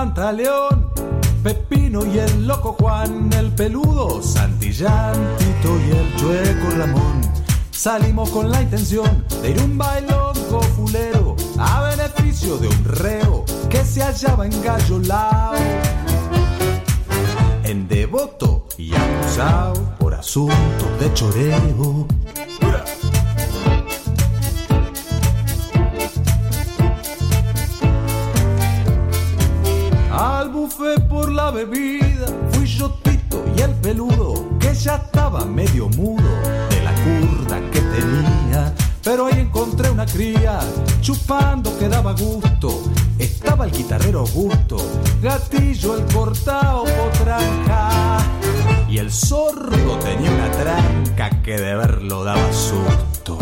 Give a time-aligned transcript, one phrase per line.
[0.00, 0.90] Pantaleón,
[1.42, 7.20] Pepino y el loco Juan, el peludo Santillán, Tito y el chueco Ramón.
[7.70, 13.84] Salimos con la intención de ir un bailongo fulero a beneficio de un reo que
[13.84, 15.52] se hallaba en Gallolao.
[17.64, 22.06] En devoto y acusado por asuntos de choreo.
[31.30, 36.30] La bebida fui yo Tito y el peludo que ya estaba medio mudo
[36.70, 38.74] de la curda que tenía.
[39.02, 40.60] Pero ahí encontré una cría
[41.00, 42.82] chupando que daba gusto.
[43.18, 44.76] Estaba el guitarrero Augusto,
[45.22, 48.18] gatillo el cortao potranca.
[48.88, 53.38] Y el sordo tenía una tranca que de verlo daba susto.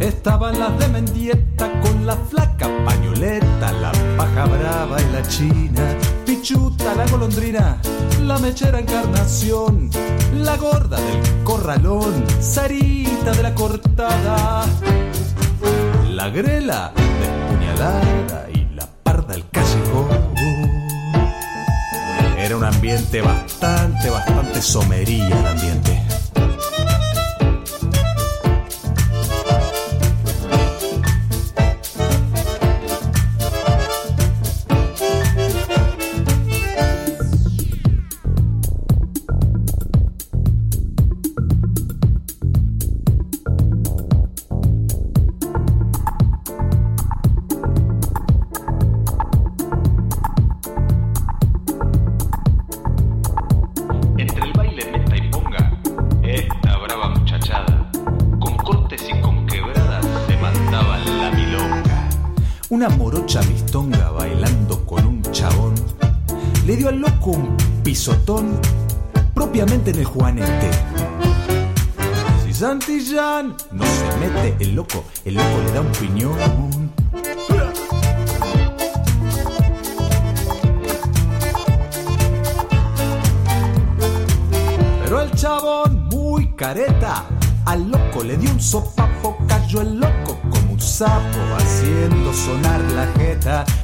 [0.00, 6.94] Estaban las de Mendieta con la flaca pañoleta, la paja brava y la china, Pichuta
[6.94, 7.80] la golondrina,
[8.22, 9.90] la mechera encarnación,
[10.34, 14.64] la gorda del corralón, Sarita de la cortada,
[16.10, 20.28] la grela despuñalada y la parda del callejón.
[22.38, 26.07] Era un ambiente bastante, bastante somería el ambiente.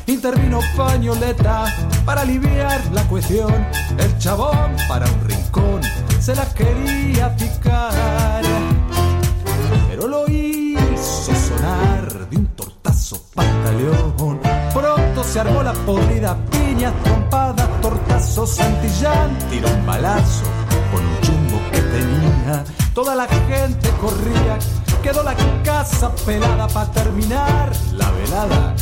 [0.07, 1.65] Intervino pañoleta
[2.05, 3.67] para aliviar la cuestión.
[3.97, 5.81] El chabón para un rincón
[6.21, 8.43] se la quería picar,
[9.89, 14.41] pero lo hizo sonar de un tortazo pantaleón.
[14.75, 20.45] Pronto se armó la podrida, piñas, trompadas, tortazos, Santillán tiró un balazo
[20.93, 22.65] con un chumbo que tenía.
[22.93, 24.59] Toda la gente corría,
[25.03, 28.75] quedó la casa pelada para terminar la velada.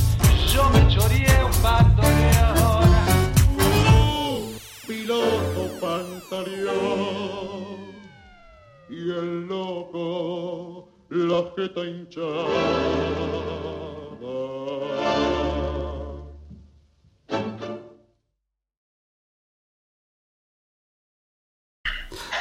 [0.53, 2.91] Yo me choreé un bandoneón.
[4.87, 6.83] piloto pantaleón
[8.91, 12.45] y el loco la jeta hinchada.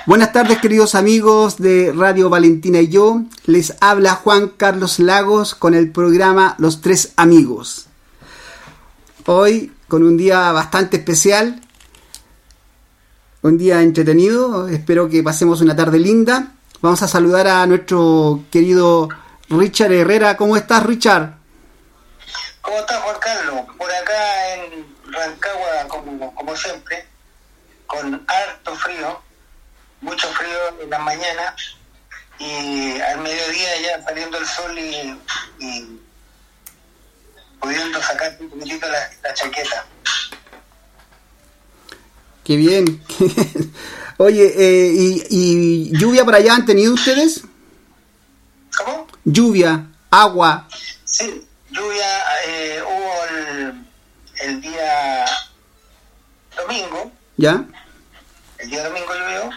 [0.05, 3.22] Buenas tardes queridos amigos de Radio Valentina y yo.
[3.45, 7.91] Les habla Juan Carlos Lagos con el programa Los Tres Amigos.
[9.26, 11.62] Hoy con un día bastante especial,
[13.44, 16.53] un día entretenido, espero que pasemos una tarde linda.
[16.82, 19.09] Vamos a saludar a nuestro querido
[19.50, 20.38] Richard Herrera.
[20.38, 21.35] ¿Cómo estás Richard?
[22.62, 23.62] ¿Cómo estás, Juan Carlos?
[23.78, 27.06] Por acá en Rancagua, como, como siempre,
[27.85, 29.22] con harto frío,
[30.02, 31.56] mucho frío en la mañana
[32.40, 35.20] y al mediodía ya saliendo el sol y,
[35.59, 36.00] y
[37.61, 39.85] pudiendo sacar un poquitito la, la chaqueta.
[42.43, 43.03] Qué bien.
[44.17, 47.43] Oye, eh, y, y lluvia para allá han tenido ustedes?
[48.78, 49.08] ¿Cómo?
[49.23, 50.67] Lluvia, agua.
[51.05, 53.85] Sí, lluvia eh, hubo el,
[54.41, 55.25] el día
[56.57, 57.64] domingo, ¿Ya?
[58.57, 59.49] el día domingo llovió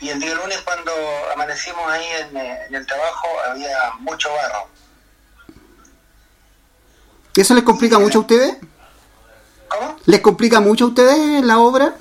[0.00, 0.92] y el día lunes cuando
[1.34, 4.68] amanecimos ahí en, eh, en el trabajo había mucho barro.
[7.36, 8.56] ¿Eso les complica mucho a ustedes?
[9.68, 9.96] ¿Cómo?
[10.06, 11.94] ¿Les complica mucho a ustedes la obra?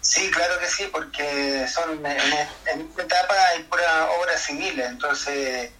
[0.00, 5.70] Sí, claro que sí, porque son en, esta etapa hay pura obras civiles, entonces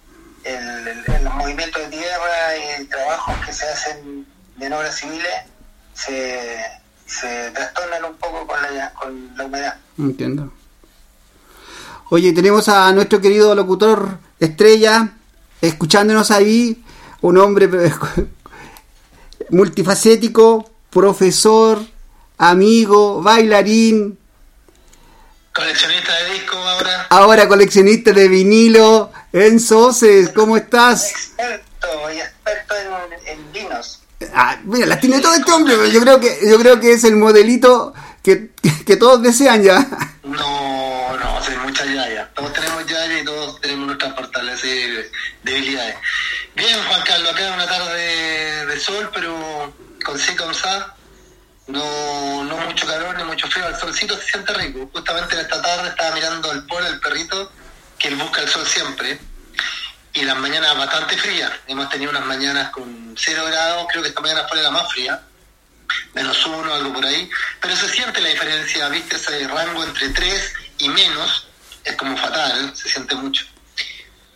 [0.43, 4.25] el, el- el movimiento de tierra y trabajos que se hacen
[4.59, 5.33] en obras civiles
[5.93, 6.59] se,
[7.05, 9.75] se trastornan un poco con la, con la humedad.
[9.97, 10.51] Entiendo.
[12.09, 15.09] Oye, tenemos a nuestro querido locutor Estrella
[15.61, 16.83] escuchándonos ahí,
[17.21, 17.67] un hombre
[19.49, 21.79] multifacético, profesor,
[22.37, 24.17] amigo, bailarín,
[25.53, 27.07] Coleccionista de discos ahora.
[27.09, 29.11] ahora coleccionista de vinilo.
[29.33, 31.09] Enzo Oces, ¿cómo estás?
[31.09, 33.99] Experto y experto en, en vinos.
[34.33, 37.03] Ah, mira, las tiene todo este hombre, pero yo creo que yo creo que es
[37.03, 37.93] el modelito
[38.23, 38.51] que,
[38.85, 39.79] que todos desean ya.
[40.23, 42.29] No, no, soy mucha yaya.
[42.35, 44.81] Todos tenemos yaya y todos tenemos nuestras fortalezas y
[45.43, 45.95] debilidades.
[46.59, 49.73] Bien, Juan Carlos, acá una tarde de sol, pero
[50.03, 50.93] con sí, con sa.
[51.67, 53.65] No, no mucho calor ni mucho frío.
[53.65, 54.89] El solcito se siente rico.
[54.91, 57.49] Justamente en esta tarde estaba mirando al polo, el perrito,
[57.97, 59.17] que él busca el sol siempre.
[60.11, 61.49] Y las mañanas bastante frías.
[61.65, 65.21] Hemos tenido unas mañanas con 0 grados, creo que esta mañana fue la más fría
[66.13, 67.29] menos uno, algo por ahí,
[67.61, 69.15] pero se siente la diferencia, ¿viste?
[69.15, 71.47] Ese rango entre 3 y menos
[71.85, 73.45] es como fatal, se siente mucho.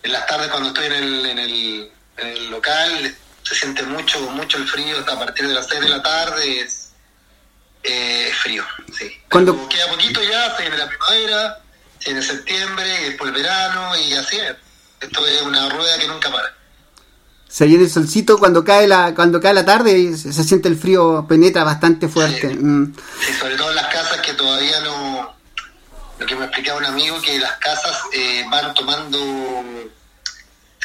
[0.02, 4.20] En las tardes cuando estoy en el, en el, en el local se siente mucho,
[4.32, 6.92] mucho el frío, hasta a partir de las 6 de la tarde es
[7.84, 8.64] eh, es frío,
[8.98, 9.12] sí.
[9.30, 11.60] Cuando- queda poquito ya, se viene la primavera,
[12.00, 14.56] se viene septiembre, y después el verano y así es.
[15.02, 16.54] Esto es una rueda que nunca para.
[17.50, 20.70] Se viene el solcito cuando cae la cuando cae la tarde y se, se siente
[20.70, 22.50] el frío penetra bastante fuerte.
[22.50, 22.56] Sí.
[22.56, 22.96] Mm.
[23.28, 25.36] Sí, sobre todo en las casas que todavía no...
[26.20, 29.20] Lo que me explicaba un amigo, que las casas eh, van tomando...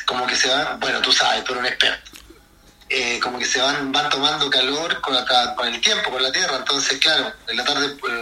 [0.09, 0.81] Como que se van...
[0.81, 2.11] Bueno, tú sabes, tú eres un experto.
[2.91, 6.33] Eh, como que se van van tomando calor con, la- con el tiempo, con la
[6.33, 6.57] tierra.
[6.57, 8.13] Entonces, claro, en la tarde pues,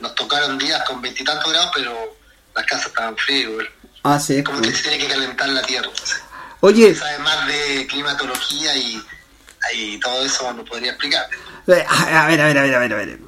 [0.00, 2.16] nos tocaron días con veintitantos grados, pero
[2.54, 3.52] las casas estaban frías.
[3.52, 3.66] güey.
[4.02, 4.42] Ah, sí.
[4.42, 5.88] Como que se tiene que calentar la tierra.
[6.60, 9.00] Oye, Sabe más de climatología y,
[9.74, 11.28] y todo eso nos podría explicar.
[11.68, 13.18] eh, a ver, a ver, a ver, a ver, a ver.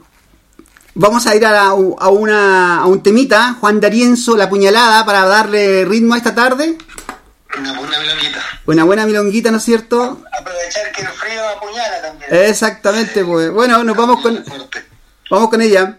[0.95, 5.85] Vamos a ir a, a una, a un temita, Juan D'Arienzo, la puñalada, para darle
[5.85, 6.77] ritmo a esta tarde.
[7.57, 8.45] Una, una milonguita.
[8.67, 10.23] Una buena milonguita, ¿no es cierto?
[10.39, 12.35] Aprovechar que el frío apuñala también.
[12.35, 13.51] Exactamente, pues.
[13.51, 14.45] Bueno, nos vamos con,
[15.31, 15.99] vamos con ella.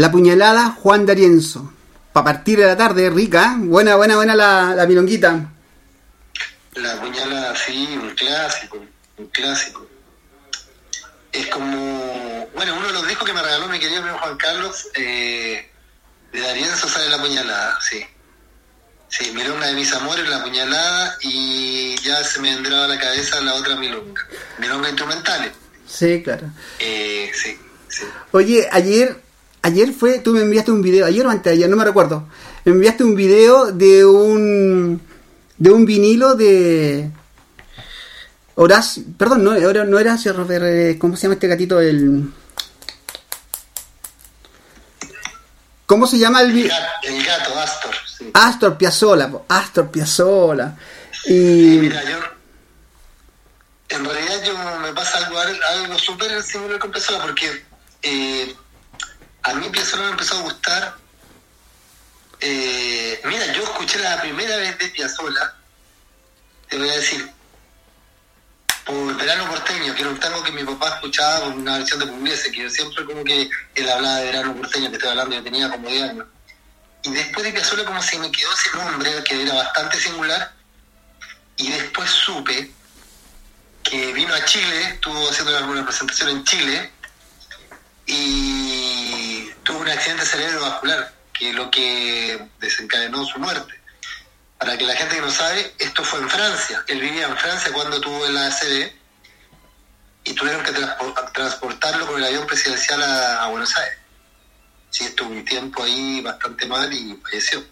[0.00, 1.74] La puñalada, Juan D'Arienzo.
[2.14, 3.52] Para partir de la tarde, rica.
[3.52, 3.56] ¿eh?
[3.58, 5.52] Buena, buena, buena la, la milonguita.
[6.76, 8.82] La puñalada, sí, un clásico,
[9.18, 9.86] un clásico.
[11.30, 14.88] Es como, bueno, uno de los discos que me regaló mi querido amigo Juan Carlos,
[14.94, 15.70] eh,
[16.32, 18.02] de Darienzo sale la puñalada, sí.
[19.08, 23.38] Sí, milonga de mis amores, la puñalada, y ya se me vendrá a la cabeza
[23.42, 24.26] la otra milonga.
[24.60, 25.52] Milonga instrumentales.
[25.86, 26.50] Sí, claro.
[26.78, 28.04] Eh, sí, sí.
[28.32, 29.28] Oye, ayer
[29.62, 32.26] ayer fue, tú me enviaste un video, ayer o antes de ayer, no me recuerdo.
[32.64, 35.00] Me enviaste un video de un
[35.58, 37.10] de un vinilo de
[38.54, 41.80] Horacio, perdón, no, no era Horacio Robert, eh, ¿cómo se llama este gatito?
[41.80, 42.30] El
[45.86, 47.94] ¿Cómo se llama el El vi- gato, el gato Astor.
[48.16, 48.30] Sí.
[48.32, 50.76] Astor Piazzolla, Astor Piazzolla.
[51.24, 52.16] Sí, Y mira, yo.
[53.88, 57.64] En realidad, yo me pasa algo, algo súper similar con Piazzolla porque
[58.02, 58.54] eh,
[59.42, 60.96] a mí Piazzolla me empezó a gustar.
[62.40, 65.54] eh, mira, yo escuché la primera vez de Piazzolla,
[66.68, 67.30] te voy a decir,
[68.84, 72.06] por Verano Porteño, que era un tango que mi papá escuchaba con una versión de
[72.06, 75.42] Pugliese, que yo siempre como que él hablaba de Verano Porteño, que estoy hablando, yo
[75.42, 76.26] tenía como 10 años.
[77.02, 80.52] Y después de Piazzolla como se me quedó ese nombre, que era bastante singular,
[81.56, 82.72] y después supe
[83.82, 86.90] que vino a Chile, estuvo haciendo alguna presentación en Chile
[88.06, 88.59] y
[89.80, 93.74] un accidente cerebrovascular, que es lo que desencadenó su muerte.
[94.58, 96.84] Para que la gente que no sabe, esto fue en Francia.
[96.86, 98.92] Él vivía en Francia cuando tuvo el ACV
[100.24, 103.98] y tuvieron que transpo- transportarlo con el avión presidencial a, Buenos Aires.
[104.90, 107.64] Sí, estuvo un tiempo ahí bastante mal y falleció.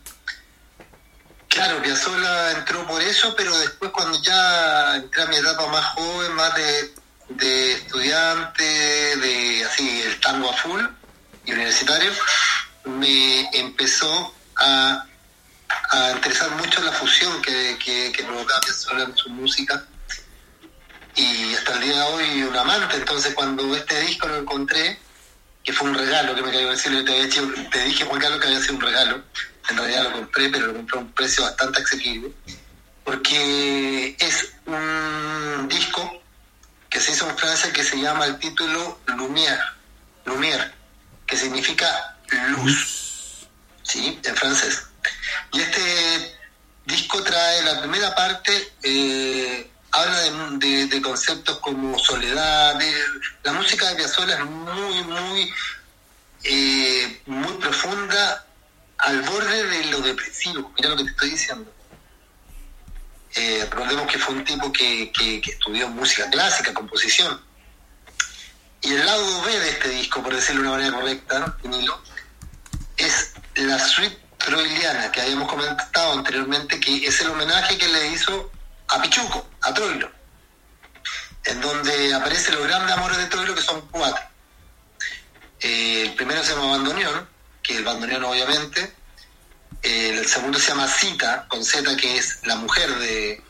[1.49, 6.33] Claro, Piazzolla entró por eso, pero después cuando ya entré a mi etapa más joven,
[6.35, 6.95] más de,
[7.31, 10.83] de estudiante, de así, el tango a full
[11.53, 12.13] universitario,
[12.85, 15.05] me empezó a,
[15.91, 18.61] a interesar mucho la fusión que, que, que provocaba
[19.05, 19.85] en su música.
[21.15, 24.99] Y hasta el día de hoy un amante, entonces cuando este disco lo encontré,
[25.65, 28.61] que fue un regalo que me cayó del cielo, te dije Juan Carlos que había
[28.61, 29.23] sido un regalo,
[29.69, 32.33] en realidad lo compré, pero lo compré a un precio bastante asequible,
[33.05, 36.23] porque es un disco
[36.89, 39.75] que se hizo en Francia que se llama el título Lumière,
[40.25, 40.73] Lumière,
[41.29, 42.17] que significa
[42.49, 43.47] luz,
[43.83, 44.19] ¿sí?
[44.25, 44.83] En francés.
[45.53, 46.37] Y este
[46.87, 50.31] disco trae la primera parte, eh, habla de,
[50.67, 52.81] de- de conceptos como soledad,
[53.45, 55.53] la música de Piazzolla es muy, muy,
[56.45, 58.45] eh, muy profunda,
[58.99, 61.73] al borde de lo depresivo, mira lo que te estoy diciendo.
[63.35, 67.41] Eh, recordemos que fue un tipo que- que estudió música clásica, composición.
[68.89, 72.03] Y el lado B de este disco, por decirlo de una manera correcta, vinilo,
[72.97, 78.51] es la suite troiliana que habíamos comentado anteriormente, que es el homenaje que le hizo
[78.89, 80.11] a Pichuco, a Troilo,
[81.45, 84.25] en donde aparecen los grandes amores de Troilo, que son cuatro.
[85.61, 87.29] Eh, el primero se llama Bandoneón,
[87.63, 88.95] que el bandoneón obviamente.
[89.83, 93.45] Eh, el segundo se llama Cita, con Z, que es la mujer de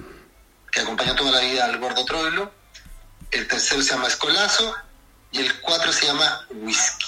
[0.72, 2.52] que acompañó toda la vida al gordo Troilo.
[3.30, 4.74] El tercero se llama Escolazo
[5.32, 7.06] y el cuatro se llama Whisky.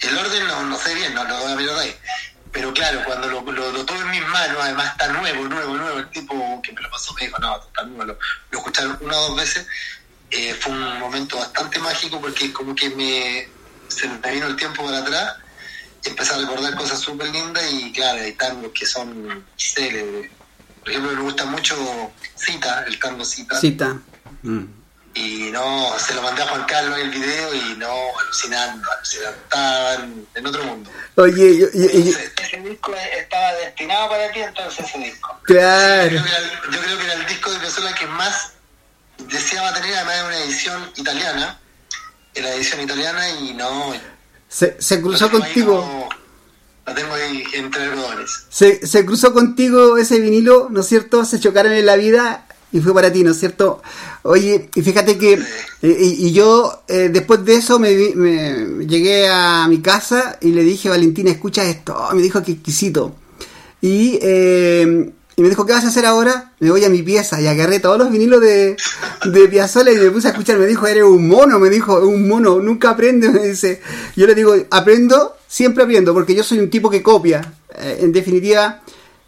[0.00, 1.96] El orden no, no sé bien, no lo mirar de ahí.
[2.52, 6.10] Pero claro, cuando lo, lo, tuve en mis manos, además está nuevo, nuevo, nuevo, el
[6.10, 8.18] tipo que me lo pasó me dijo, no, está nuevo, lo,
[8.50, 9.66] lo escuché una o dos veces,
[10.30, 13.48] eh, fue un momento bastante mágico porque como que me
[13.88, 15.36] se me vino el tiempo para atrás,
[16.04, 20.30] empecé a recordar cosas súper lindas y claro, hay tangos que son célebres.
[20.80, 23.60] Por ejemplo, me gusta mucho Cita, el tango Cita.
[23.60, 24.00] Cita.
[24.42, 24.64] Mm.
[25.14, 29.38] Y no, se lo mandé a Juan Carlos el video y no, alucinando, alucinando.
[29.42, 30.90] Estaban en otro mundo.
[31.16, 35.28] Oye, Entonces, ese disco estaba destinado para ti, entonces ese disco.
[35.48, 36.08] Yo claro.
[36.08, 38.52] creo, que era, el- yo creo que era el disco de Piazzolla que más
[39.28, 41.60] deseaba tener, además de una edición italiana,
[42.34, 43.94] en la edición italiana y no...
[44.48, 46.08] Se, se cruzó contigo.
[46.86, 48.30] Lo tengo ahí entre algodones.
[48.48, 51.24] Se, se cruzó contigo ese vinilo, ¿no es cierto?
[51.26, 53.82] Se chocaron en la vida y fue para ti, ¿no es cierto?
[54.22, 59.28] Oye, y fíjate que eh, y, y yo eh, después de eso me, me- llegué
[59.28, 61.94] a mi casa y le dije, Valentina, escucha esto.
[61.96, 63.14] Oh, me dijo que exquisito.
[63.80, 66.52] Y, eh, y me dijo, ¿qué vas a hacer ahora?
[66.60, 68.76] Me voy a mi pieza y agarré todos los vinilos de,
[69.24, 70.58] de Piazzolla y me puse a escuchar.
[70.58, 73.80] Me dijo, eres un mono, me dijo, un mono, nunca aprende, me dice.
[74.14, 77.54] Yo le digo, aprendo, siempre aprendo, porque yo soy un tipo que copia.
[77.78, 78.82] Eh, en definitiva,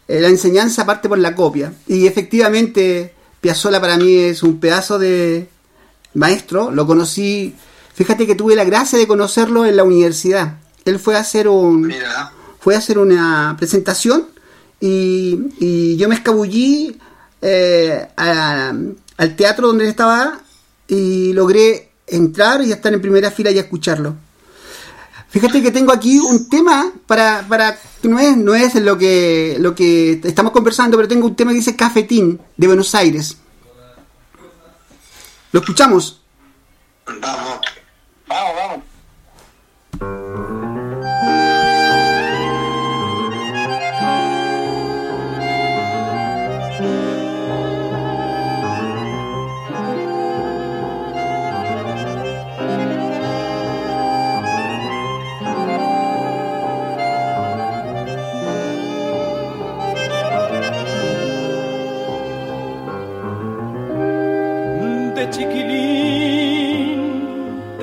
[0.07, 1.73] la enseñanza parte por la copia.
[1.87, 3.14] Y efectivamente,
[3.45, 5.47] Piazzolla para mí es un pedazo de
[6.15, 6.71] maestro.
[6.71, 7.53] Lo conocí,
[7.93, 10.57] fíjate que tuve la gracia de conocerlo en la universidad.
[10.83, 14.25] Él fue a hacer un, Mira, fue a hacer una presentación
[14.79, 16.97] y, y yo me escabullí
[17.43, 18.73] eh, a-
[19.17, 20.39] al teatro donde él estaba
[20.87, 24.15] y logré entrar y estar en primera fila y escucharlo.
[25.35, 29.75] Fíjate que tengo aquí un tema para, para no es, no es lo que lo
[29.75, 33.37] que estamos conversando, pero tengo un tema que dice Cafetín de Buenos Aires.
[35.51, 36.21] ¿Lo escuchamos?
[37.05, 37.59] vamos.
[38.27, 38.84] Vamos, vamos.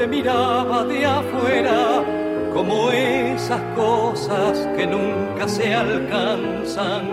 [0.06, 2.02] miraba de afuera,
[2.52, 7.08] como esas cosas que nunca se alcanzan.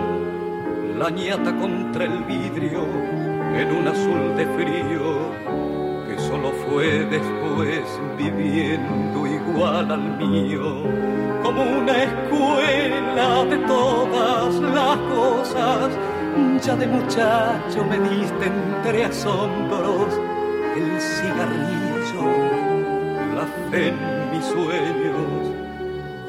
[0.98, 2.84] La ñata contra el vidrio
[3.56, 5.32] en un azul de frío
[6.08, 7.84] que solo fue después
[8.18, 10.84] viviendo igual al mío,
[11.44, 15.98] como una escuela de todas las cosas.
[16.66, 20.20] Ya de muchacho me diste entre asombros
[20.76, 21.89] el cigarrillo
[23.72, 23.96] en
[24.32, 25.54] mis sueños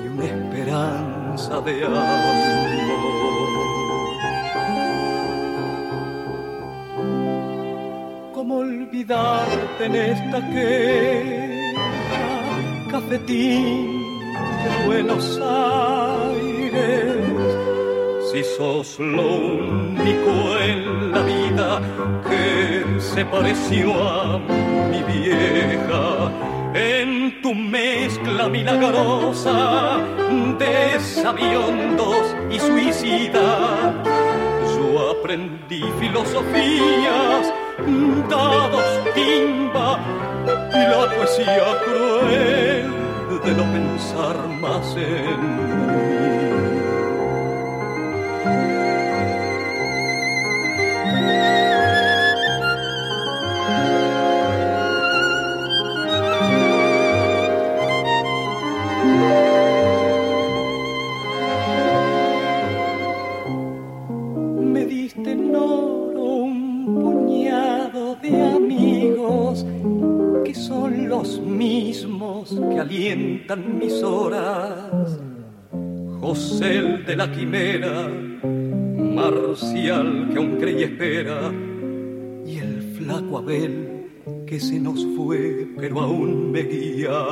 [0.02, 2.70] y una esperanza de amor.
[8.34, 11.80] ¿Cómo olvidarte en esta queja,
[12.90, 14.20] cafetín
[14.64, 16.20] de Buenos Aires?
[18.32, 21.80] Si sos lo único en la vida
[22.28, 24.38] que se pareció a
[24.90, 26.30] mi vieja,
[26.74, 29.98] en tu mezcla milagrosa
[30.58, 33.94] de sabiondos y suicidas,
[34.76, 37.52] yo aprendí filosofías,
[38.28, 39.98] dados timba
[40.72, 42.90] y la poesía cruel
[43.44, 46.39] de no pensar más en mí.
[73.56, 75.18] Mis horas.
[76.20, 78.08] José el de la quimera,
[78.42, 81.52] Marcial que aún cree y espera,
[82.46, 84.06] y el flaco Abel
[84.46, 87.26] que se nos fue pero aún me guía.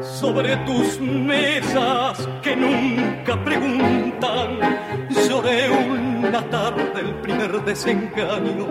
[0.00, 4.58] Sobre tus mesas que nunca preguntan,
[5.28, 8.66] lloré una tarde el primer desengaño,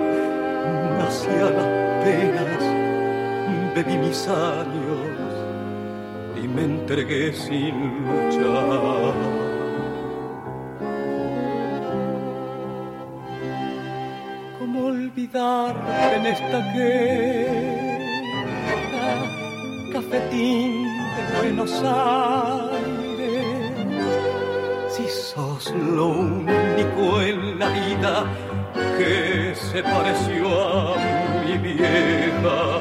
[0.98, 4.85] nací a las penas, bebí mis años
[6.56, 9.14] me entregué sin luchar.
[14.60, 17.88] ¿Cómo olvidarte en esta queja,
[19.92, 23.06] cafetín de Buenos Aires?
[24.90, 28.24] Si sos lo único en la vida
[28.98, 30.96] que se pareció a
[31.46, 32.80] mi vieja,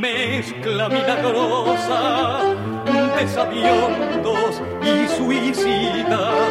[0.00, 2.54] mezcla milagrosa
[3.16, 6.50] de sabiondos y suicidas,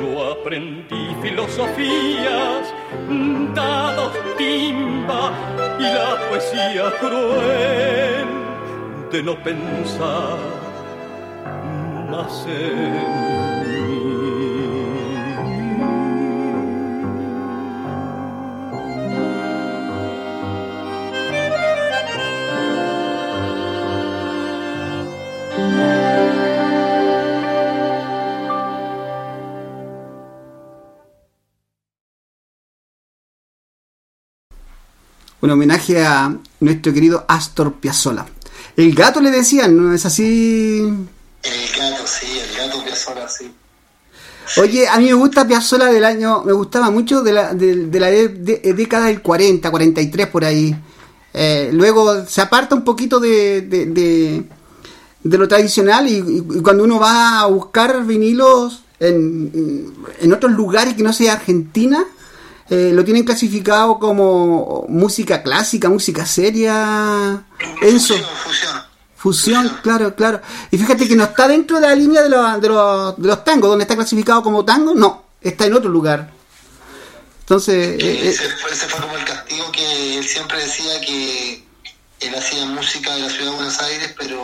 [0.00, 2.72] yo aprendí filosofías,
[3.54, 5.32] dados timba
[5.78, 8.28] y la poesía cruel
[9.12, 10.38] de no pensar
[12.10, 13.57] más en
[35.40, 38.26] Un homenaje a nuestro querido Astor Piazzolla.
[38.76, 40.78] El gato le decían, ¿no es así?
[40.80, 43.52] El gato, sí, el gato Piazzolla, sí.
[44.60, 48.00] Oye, a mí me gusta Piazzolla del año, me gustaba mucho de la, de, de
[48.00, 50.74] la de- de- década del 40, 43 por ahí.
[51.34, 54.44] Eh, luego se aparta un poquito de, de,
[55.38, 60.94] lo tradicional y, y- y cuando uno va a buscar vinilos en, en otros lugares
[60.94, 62.04] que no sea Argentina,
[62.70, 67.42] eh, lo tienen clasificado como música clásica, música seria.
[67.82, 68.14] Enzo.
[68.14, 68.82] Fusión, fusión.
[69.16, 70.40] Fusión, claro, claro.
[70.70, 73.42] Y fíjate que no está dentro de la línea de, los- de, los, de los
[73.44, 76.30] tangos, donde está clasificado como tango, no, está en otro lugar.
[77.40, 81.00] Entonces, Que eh, eh, ese, fue, ese fue como el castigo que él siempre decía
[81.00, 81.64] que
[82.20, 84.38] él hacía música de la ciudad de Buenos Aires, pero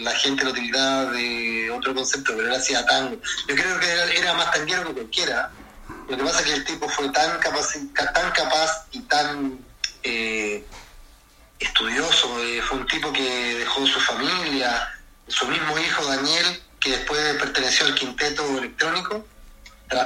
[0.00, 3.16] la gente lo tildaba de otro concepto, pero él hacía tango.
[3.48, 5.50] Yo creo que era, era más tanguero que cualquiera.
[6.12, 7.72] Lo que pasa es que el tipo fue tan capaz,
[8.12, 9.58] tan capaz y tan
[10.02, 10.62] eh,
[11.58, 12.38] estudioso.
[12.44, 14.92] eh, fue un tipo que dejó su familia,
[15.26, 19.24] su mismo hijo Daniel, que después perteneció al quinteto electrónico.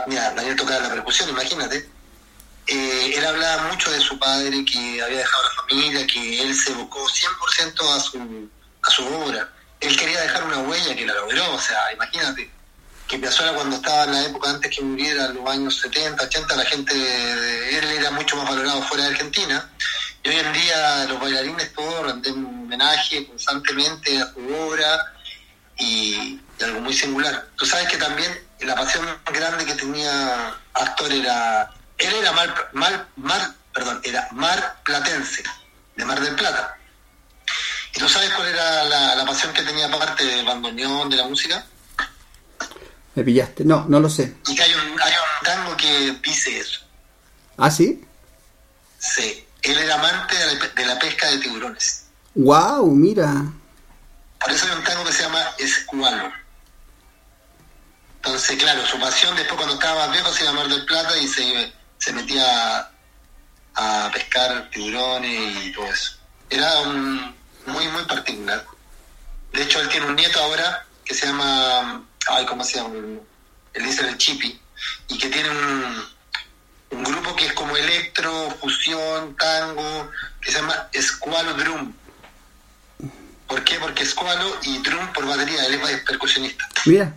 [0.06, 1.88] Mira, Daniel tocaba la percusión, imagínate
[2.68, 6.70] eh, él hablaba mucho de su padre, que había dejado la familia, que él se
[6.70, 8.48] evocó 100% a su,
[8.82, 9.52] a su obra.
[9.80, 12.55] Él quería dejar una huella que la logró, o sea, imagínate
[13.08, 16.56] que Piazzolla cuando estaba en la época antes que muriera, en los años 70, 80,
[16.56, 19.70] la gente, de- él era mucho más valorado fuera de Argentina.
[20.24, 25.12] Y hoy en día los bailarines todos rendemos homenaje constantemente a su obra
[25.78, 27.46] y, y algo muy singular.
[27.56, 33.06] Tú sabes que también la pasión grande que tenía Actor era, él era mar, mar,
[33.16, 35.44] mar, perdón, era mar platense,
[35.94, 36.76] de Mar del Plata.
[37.94, 41.24] ¿Y tú sabes cuál era la, la pasión que tenía aparte del bandoneón, de la
[41.24, 41.64] música?
[43.16, 43.64] Me pillaste.
[43.64, 44.36] No, no lo sé.
[44.46, 46.80] Y que hay un, hay un tango que dice eso.
[47.56, 48.04] ¿Ah, sí?
[48.98, 52.04] Sí, él era amante de la, de la pesca de tiburones.
[52.34, 52.94] ¡Wow!
[52.94, 53.44] Mira.
[54.38, 56.30] Por eso hay un tango que se llama Escualo.
[58.16, 61.16] Entonces, claro, su pasión después cuando estaba más viejo se iba a Mar del Plata
[61.16, 66.16] y se, se metía a, a pescar tiburones y todo eso.
[66.50, 67.34] Era un
[67.66, 68.64] muy, muy particular.
[69.52, 72.94] De hecho, él tiene un nieto ahora que se llama, ay, ¿cómo se llama?
[73.74, 74.58] Él dice el Chipi,
[75.08, 76.04] y que tiene un,
[76.90, 80.10] un grupo que es como electro, fusión, tango,
[80.40, 81.92] que se llama Squalo Drum.
[83.46, 83.78] ¿Por qué?
[83.78, 86.68] Porque Squalo y Drum por batería, él es percusionista.
[86.86, 87.14] Mira.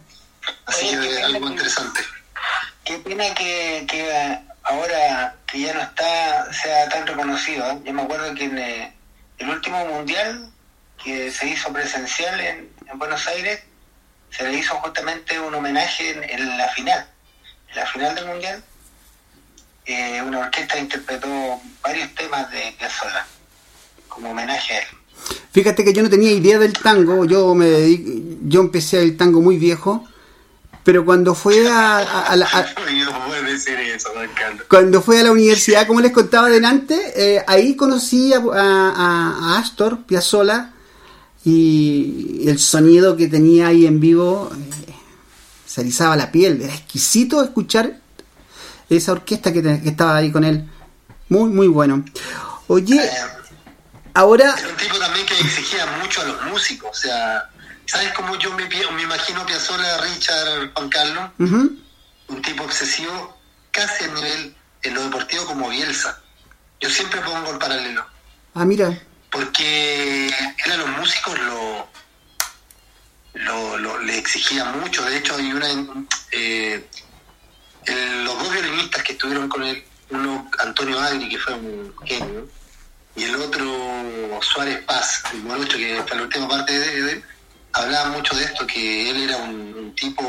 [0.65, 2.01] Así Oye, que es algo interesante.
[2.85, 7.69] Qué pena que, que ahora que ya no está, sea tan reconocido.
[7.71, 7.79] ¿eh?
[7.83, 8.93] Yo me acuerdo que en eh,
[9.37, 10.51] el último mundial
[11.03, 13.61] que se hizo presencial en, en Buenos Aires,
[14.31, 17.05] se le hizo justamente un homenaje en, en la final.
[17.69, 18.63] En la final del mundial,
[19.85, 21.27] eh, una orquesta interpretó
[21.83, 23.25] varios temas de Piazzolla
[24.07, 24.85] como homenaje a él.
[25.51, 29.41] Fíjate que yo no tenía idea del tango, yo me dedico- yo empecé el tango
[29.41, 30.07] muy viejo,
[30.83, 32.35] pero cuando fue a, a-
[34.69, 39.55] cuando fue a la universidad, como les contaba delante, eh, ahí conocí a, a- a-
[39.55, 40.71] a Astor Piazzolla
[41.53, 44.93] y el sonido que tenía ahí en vivo eh,
[45.65, 47.99] se erizaba la piel, era exquisito escuchar
[48.89, 50.67] esa orquesta que, te- que estaba ahí con él,
[51.29, 52.03] muy muy bueno.
[52.67, 53.09] Oye, Eh,
[54.13, 57.49] ahora Era un tipo también que exigía mucho a los músicos, o sea,
[57.85, 61.31] ¿sabes cómo yo me, me imagino Piazzolla, Richard, Juan Carlos?
[61.39, 63.37] Un tipo obsesivo,
[63.71, 66.19] casi a nivel en lo deportivo como Bielsa.
[66.79, 68.05] Yo siempre pongo el paralelo,
[68.53, 68.97] ah mira,
[69.31, 71.87] porque él a los músicos lo,
[73.77, 75.67] lo, le exigía mucho, de hecho hay una...
[76.31, 76.85] eh,
[78.23, 82.47] los dos violinistas que estuvieron con él, uno Antonio Agri, que fue un genio,
[83.15, 87.23] y el otro Suárez Paz, el morocho que fue la última parte de, de
[87.73, 90.23] hablaba mucho de esto, que él era un, tipo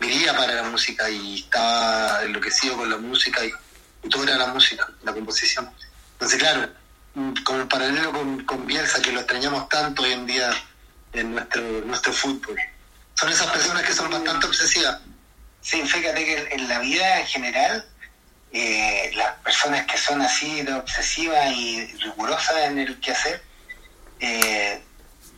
[0.00, 3.52] vivía para la música y estaba enloquecido con la música y,
[4.08, 5.70] todo era la música, la composición.
[6.14, 6.68] Entonces, claro,
[7.44, 10.50] como paralelo con, con Bielsa, que lo extrañamos tanto hoy en día
[11.12, 12.58] en nuestro, nuestro fútbol.
[13.14, 15.00] Son esas personas que son bastante obsesivas.
[15.60, 17.86] Sí, fíjate que en la vida en general,
[18.52, 23.42] eh, las personas que son así de obsesivas y rigurosas en el quehacer,
[24.20, 24.82] eh,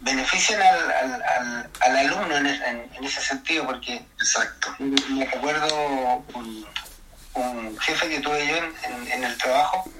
[0.00, 4.74] benefician al, al, al, al alumno en, en, en, ese sentido, porque Exacto.
[4.78, 6.66] me recuerdo un,
[7.34, 9.90] un, jefe que tuve yo en, en, en, el trabajo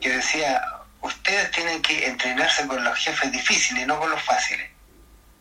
[0.00, 0.62] que decía,
[1.02, 4.70] ustedes tienen que entrenarse con los jefes difíciles, no con los fáciles.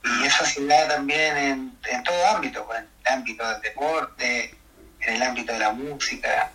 [0.04, 4.56] Y eso se da también en, en todo ámbito, pues, en el ámbito del deporte,
[5.02, 6.52] en el ámbito de la música.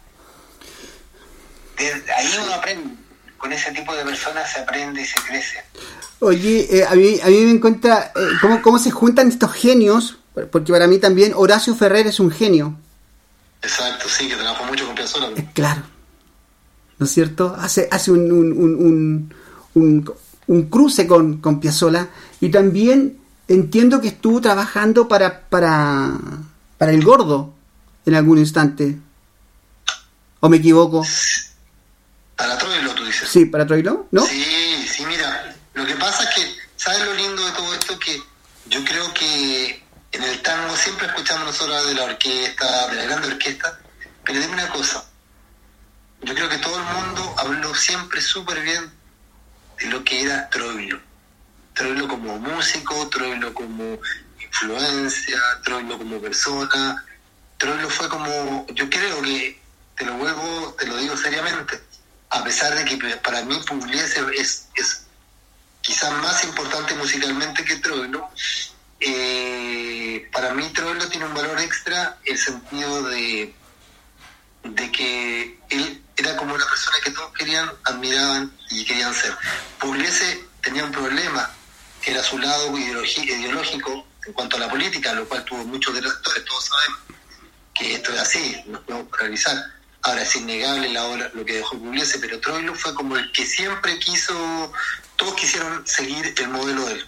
[1.78, 2.94] Ahí uno aprende,
[3.38, 5.64] con ese tipo de personas se aprende y se crece.
[6.20, 10.18] Oye, eh, a, mí, a mí me encuentra eh, cómo, cómo se juntan estos genios,
[10.50, 12.74] porque para mí también Horacio Ferrer es un genio.
[13.62, 15.28] Exacto, sí, que trabajó mucho con Piazzolla.
[15.36, 15.82] Eh, claro,
[16.98, 17.56] ¿no es cierto?
[17.58, 19.34] Hace, hace un, un, un,
[19.74, 20.14] un,
[20.46, 22.08] un cruce con, con Piazzolla
[22.40, 26.12] y también entiendo que estuvo trabajando para, para,
[26.78, 27.54] para el gordo
[28.04, 28.98] en algún instante.
[30.40, 31.04] ¿O me equivoco?
[32.36, 33.28] Para Troilo, tú dices.
[33.28, 34.22] Sí, para Troilo, ¿no?
[34.26, 37.98] Sí, sí, mira, lo que pasa es que, ¿sabes lo lindo de todo esto?
[37.98, 38.20] Que
[38.68, 39.82] yo creo que
[40.12, 43.78] en el tango siempre escuchamos nosotros de la orquesta, de la grande orquesta,
[44.24, 45.04] pero dime una cosa,
[46.26, 48.90] yo creo que todo el mundo habló siempre súper bien
[49.78, 51.00] de lo que era Troilo.
[51.72, 54.00] Troilo como músico, Troilo como
[54.40, 57.04] influencia, Troilo como persona.
[57.58, 59.60] Troilo fue como, yo creo que,
[59.96, 61.80] te lo vuelvo, te lo digo seriamente,
[62.30, 65.06] a pesar de que para mí Pugliese es, es
[65.80, 68.28] quizás más importante musicalmente que Troilo,
[68.98, 73.54] eh, para mí Troilo tiene un valor extra en el sentido de,
[74.64, 79.36] de que él era como una persona que todos querían, admiraban y querían ser.
[79.78, 81.50] Pugliese tenía un problema,
[82.02, 86.44] que era su lado ideológico en cuanto a la política, lo cual tuvo muchos detractores,
[86.44, 87.00] todos sabemos
[87.74, 89.56] que esto es así, nos podemos paralizar.
[90.02, 93.44] Ahora es innegable la obra, lo que dejó Pugliese, pero Troilo fue como el que
[93.44, 94.72] siempre quiso,
[95.16, 97.06] todos quisieron seguir el modelo de él.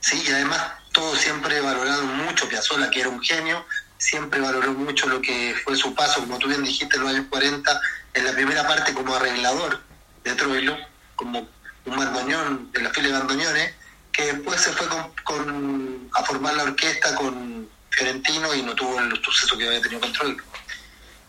[0.00, 0.60] Sí, y además
[0.92, 3.64] todos siempre valoraron mucho Piazzolla, que era un genio,
[3.98, 7.26] siempre valoró mucho lo que fue su paso, como tú bien dijiste, en los años
[7.30, 7.80] 40,
[8.14, 9.80] en la primera parte como arreglador
[10.24, 10.76] de Troilo,
[11.14, 11.48] como
[11.84, 13.74] un bandoneón de la fila de bandoneones,
[14.12, 14.86] que después se fue
[15.24, 20.00] con, a formar la orquesta con Fiorentino y no tuvo el suceso que había tenido
[20.00, 20.42] con Troilo.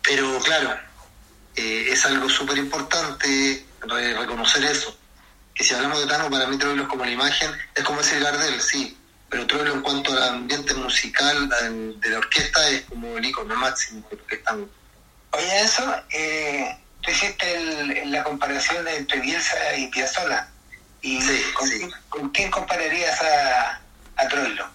[0.01, 0.77] Pero claro,
[1.55, 4.97] eh, es algo súper importante reconocer eso.
[5.53, 8.19] Que si hablamos de Tano, para mí Troilo es como la imagen, es como ese
[8.19, 8.97] Gardel, sí,
[9.29, 14.07] pero Troilo en cuanto al ambiente musical de la orquesta es como el icono máximo
[14.27, 14.67] que están.
[15.31, 20.49] Oye, eso, eh, tú hiciste la comparación entre Bielsa y Piazzolla.
[21.01, 21.19] ¿Y
[22.09, 23.81] con, quién compararías a,
[24.15, 24.67] a Troilo?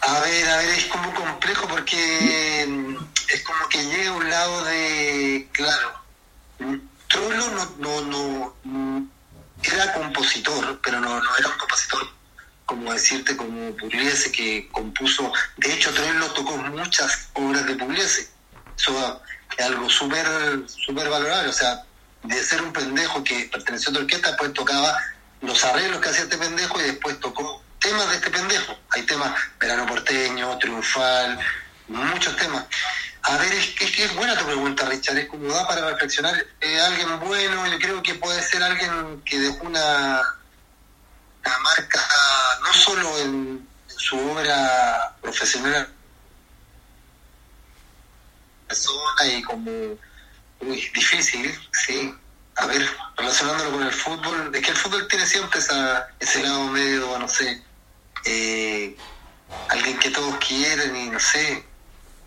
[0.00, 2.96] A ver, a ver, es como complejo porque mm,
[3.32, 5.92] es como que llega a un lado de, claro,
[7.08, 9.08] Troilo no, no, no, mm,
[9.62, 12.08] era compositor, pero no, era un compositor
[12.64, 18.28] como decirte como Pugliese que compuso, de hecho Troilo tocó muchas obras de Pugliese,
[18.76, 19.22] eso
[19.56, 20.26] es algo súper
[20.68, 21.82] super valorable, o sea,
[22.24, 24.98] de ser un pendejo que perteneció a la orquesta, después tocaba
[25.40, 28.76] los arreglos que hacía este pendejo y después tocó temas de este pendejo.
[28.90, 31.38] Hay temas verano porteño, triunfal,
[31.88, 32.64] muchos temas.
[33.22, 36.46] A ver, es que es, buena tu pregunta, Richard, es como da para reflexionar.
[36.60, 40.22] Eh, alguien bueno, yo creo que puede ser alguien que dejó una,
[41.44, 42.00] una marca,
[42.62, 45.88] no solo en, su obra profesional,
[48.68, 49.70] persona y como
[50.60, 52.14] muy difícil, sí.
[52.56, 56.64] A ver, relacionándolo con el fútbol, es que el fútbol tiene siempre esa, ese lado
[56.68, 57.62] medio, no sé,
[58.24, 58.96] eh,
[59.68, 61.67] alguien que todos quieren y no sé.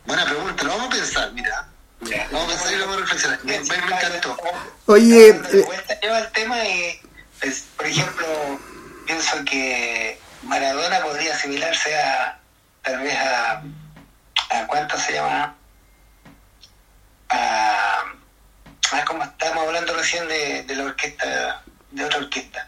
[0.06, 1.68] Buena pregunta, lo vamos a pensar, mira.
[2.32, 3.40] Vamos a pensar y lo vamos a reflexionar.
[3.44, 4.38] Me, me, encantó.
[4.88, 5.66] Oye, eh,
[6.02, 7.00] lleva el tema y,
[7.40, 8.28] pues, por ejemplo,
[9.06, 12.40] pienso que Maradona podría asimilarse a,
[12.82, 13.64] tal vez a,
[14.50, 15.56] a ¿cuánto se llama?
[17.30, 18.04] A,
[18.92, 22.68] a como estábamos hablando recién de, de la orquesta, de otra orquesta.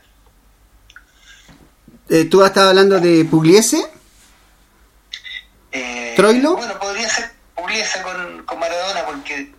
[2.09, 3.89] Eh, ¿Tú estado hablando de Pugliese?
[5.73, 6.55] Eh, ¿Troilo?
[6.55, 9.51] Bueno, podría ser Pugliese con, con Maradona porque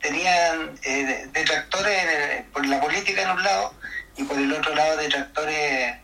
[0.00, 3.74] tenían eh, detractores por la política en un lado
[4.16, 5.96] y por el otro lado detractores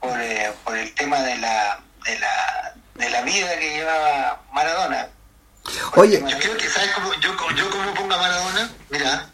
[0.00, 5.08] por, eh, por el tema de la, de la de la vida que llevaba Maradona.
[5.94, 9.28] Oye, yo creo que sabes cómo yo, yo como pongo a Maradona, mira,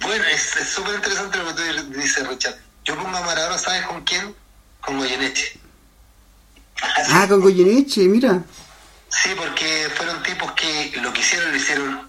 [0.00, 2.56] bueno, es súper interesante lo que tú dices, Richard.
[2.84, 4.34] Yo pongo a Maradona, ¿sabes con quién?
[4.80, 5.58] Con Goyeneche.
[7.10, 8.42] Ah, con Goyeneche, mira.
[9.22, 12.08] Sí, porque fueron tipos que lo que hicieron lo hicieron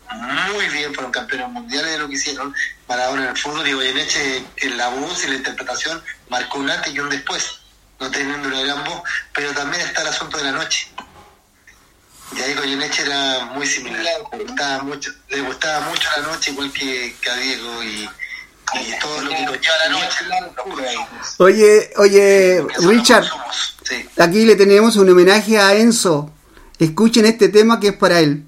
[0.53, 2.53] muy bien, fueron campeones mundiales de lo que hicieron.
[2.87, 6.93] Maradona en el fútbol y Goyeneche en la voz y la interpretación marcó un antes
[6.93, 7.59] y un después,
[7.99, 9.01] no teniendo una gran voz,
[9.33, 10.89] pero también está el asunto de la noche.
[12.35, 14.03] Y ahí Goyeneche era muy similar,
[14.37, 18.09] le gustaba mucho, le gustaba mucho la noche igual que, que a Diego y,
[18.81, 20.17] y todo lo que conlleva la noche.
[21.37, 23.25] Oye, oye, Richard,
[23.83, 24.09] Sí.
[24.17, 26.33] aquí le tenemos un homenaje a Enzo.
[26.79, 28.43] Escuchen este tema que es para él.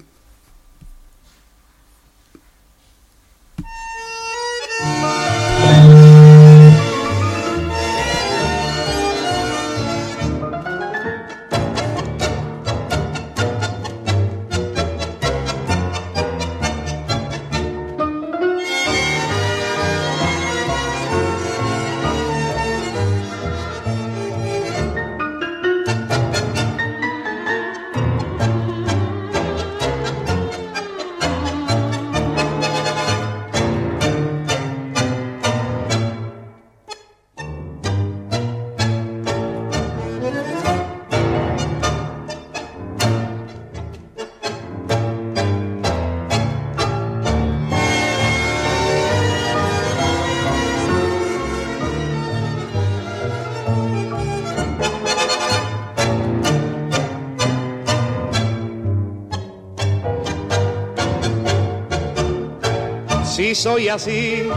[63.90, 64.48] Así,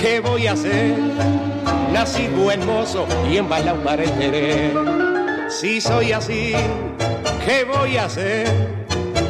[0.00, 0.96] ¿qué voy a hacer?
[1.92, 4.72] Nací buen mozo y embalado para el querer.
[5.48, 6.54] Si soy así,
[7.44, 8.48] ¿qué voy a hacer?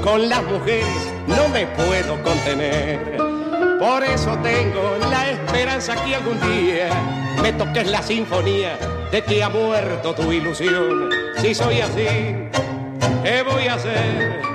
[0.02, 0.86] Con las mujeres
[1.26, 3.16] no me puedo contener.
[3.78, 6.90] Por eso tengo la esperanza que algún día
[7.42, 8.78] me toques la sinfonía
[9.10, 11.10] de que ha muerto tu ilusión.
[11.40, 12.36] Si soy así,
[13.24, 14.49] ¿qué voy a hacer?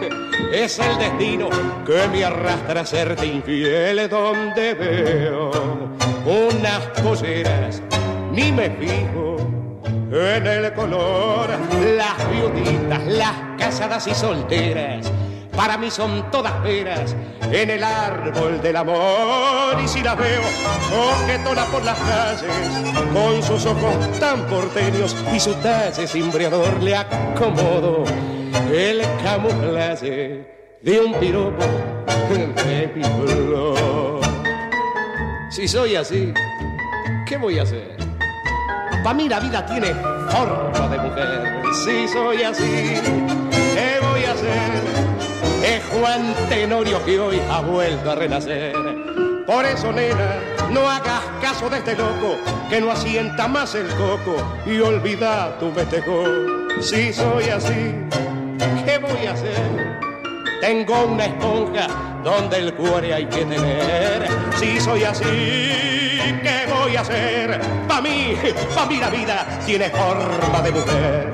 [0.52, 1.50] Es el destino
[1.86, 5.52] que me arrastra a serte infiel donde veo
[6.26, 7.82] unas polleras,
[8.32, 9.38] ni me fijo
[10.12, 11.50] en el color,
[11.96, 15.12] las viuditas, las casadas y solteras
[15.56, 17.16] para mí son todas peras
[17.52, 19.78] en el árbol del amor.
[19.84, 20.42] Y si las veo
[20.90, 28.04] coquetona por las calles, con sus ojos tan porteños y su talle cimbreador, le acomodo
[28.74, 31.66] el camuflaje de un piropo
[32.96, 34.22] mi flor.
[35.50, 36.34] Si soy así,
[37.26, 37.98] ¿qué voy a hacer?
[39.04, 39.94] Para mí la vida tiene
[40.30, 41.62] forma de mujer.
[41.84, 43.02] Si soy así,
[43.52, 45.06] ¿qué voy a hacer?
[45.66, 48.74] es Juan Tenorio que hoy ha vuelto a renacer.
[49.48, 52.38] Por eso, nena, no hagas caso de este loco
[52.70, 56.24] que no asienta más el coco y olvida tu metejo.
[56.82, 58.05] Si soy así, ¿qué
[59.16, 60.00] voy a hacer?
[60.62, 61.88] Tengo una esponja
[62.24, 64.28] donde el cuore hay que tener.
[64.60, 67.62] Si soy así, ¿qué voy a hacer?
[67.88, 68.36] Pa' mí,
[68.74, 71.34] pa' mí la vida tiene forma de mujer.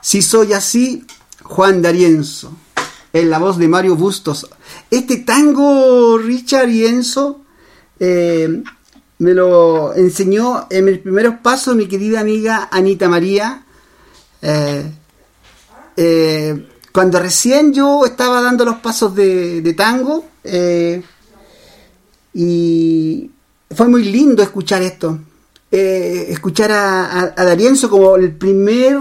[0.00, 1.04] Si soy así,
[1.42, 2.52] Juan D'Arienzo,
[3.12, 4.48] en la voz de Mario Bustos.
[4.90, 6.86] Este tango, Richard y
[9.18, 13.64] me lo enseñó en mis primeros pasos mi querida amiga Anita María.
[14.42, 14.90] Eh,
[15.96, 20.24] eh, cuando recién yo estaba dando los pasos de, tango,
[22.32, 23.30] y
[23.74, 25.18] fue muy lindo escuchar esto.
[25.70, 28.98] escuchar a, a D'Arienzo como el primer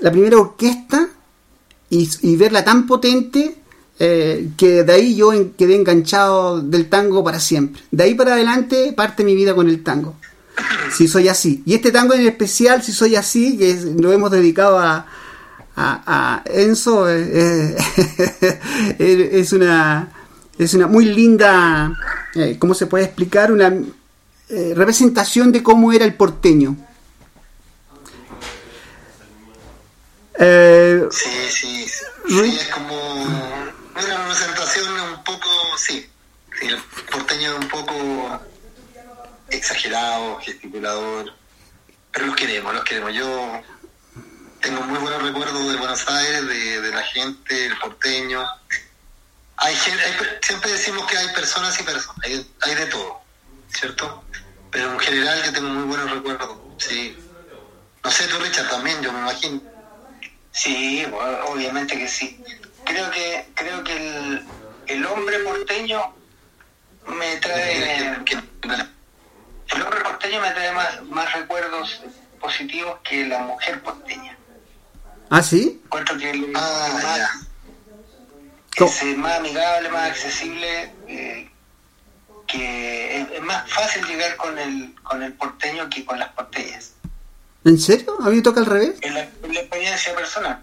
[0.00, 1.08] la primera orquesta
[1.88, 3.56] y, verla tan potente
[4.02, 7.82] eh, que de ahí yo quedé enganchado del tango para siempre.
[7.90, 10.16] De ahí para adelante parte mi vida con el tango.
[10.92, 11.62] Si soy así.
[11.64, 15.06] Y este tango en especial, si soy así, que lo hemos dedicado a,
[15.76, 17.76] a, Enzo, eh,
[18.98, 20.10] eh, es una
[20.58, 21.94] es una muy linda,
[22.58, 23.52] ¿cómo se puede explicar?
[23.52, 23.72] Una
[24.74, 26.76] representación de cómo era el porteño
[30.42, 32.96] Eh, sí, sí, sí, es como
[34.04, 36.08] una representación un poco, sí,
[36.62, 36.76] el
[37.10, 38.40] porteño un poco
[39.48, 41.34] exagerado, gesticulador,
[42.12, 43.12] pero los queremos, los queremos.
[43.14, 43.62] Yo
[44.60, 48.44] tengo muy buenos recuerdos de Buenos Aires, de, la gente, el porteño.
[49.56, 50.02] Hay, gente,
[50.42, 53.20] siempre decimos que hay personas y personas, hay, hay de todo,
[53.68, 54.24] ¿cierto?
[54.70, 57.16] Pero en general yo tengo muy buenos recuerdos, sí.
[58.02, 59.60] No sé, tú Richard también, yo me imagino.
[60.52, 61.06] Sí,
[61.46, 62.42] obviamente que sí.
[62.90, 64.44] Creo que creo que el,
[64.88, 66.12] el hombre porteño
[67.06, 68.04] me trae
[69.72, 72.02] el hombre porteño me trae más, más recuerdos
[72.40, 74.36] positivos que la mujer porteña.
[75.28, 75.80] ¿Ah, sí?
[75.84, 76.88] Encuentro que el, ah,
[78.80, 81.48] más, es más amigable, más accesible, eh,
[82.48, 86.94] que es, más fácil llegar con el, con el porteño que con las porteñas.
[87.64, 88.16] ¿En serio?
[88.20, 88.94] ¿A mí me toca al revés?
[89.02, 90.60] En la, experiencia personal.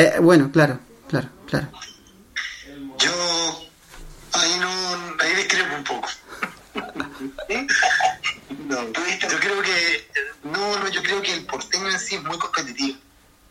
[0.00, 1.70] Eh, bueno, claro, claro, claro.
[2.98, 3.70] Yo
[4.32, 4.70] ahí no,
[5.18, 6.08] ahí discrepo un poco.
[8.66, 10.10] no, yo creo que
[10.44, 12.98] no, no, yo creo que el porteño en sí es muy competitivo.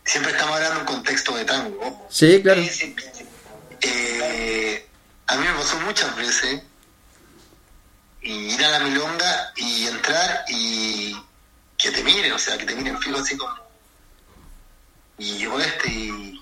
[0.04, 2.08] Siempre estamos hablando en un contexto de tango.
[2.10, 2.64] Sí, claro.
[3.82, 4.88] Eh,
[5.28, 6.64] a mí me pasó muchas veces
[8.24, 11.16] ir a la milonga y entrar y
[11.78, 13.70] que te miren, o sea, que te miren fijo así como.
[15.20, 16.39] Y llegó este y,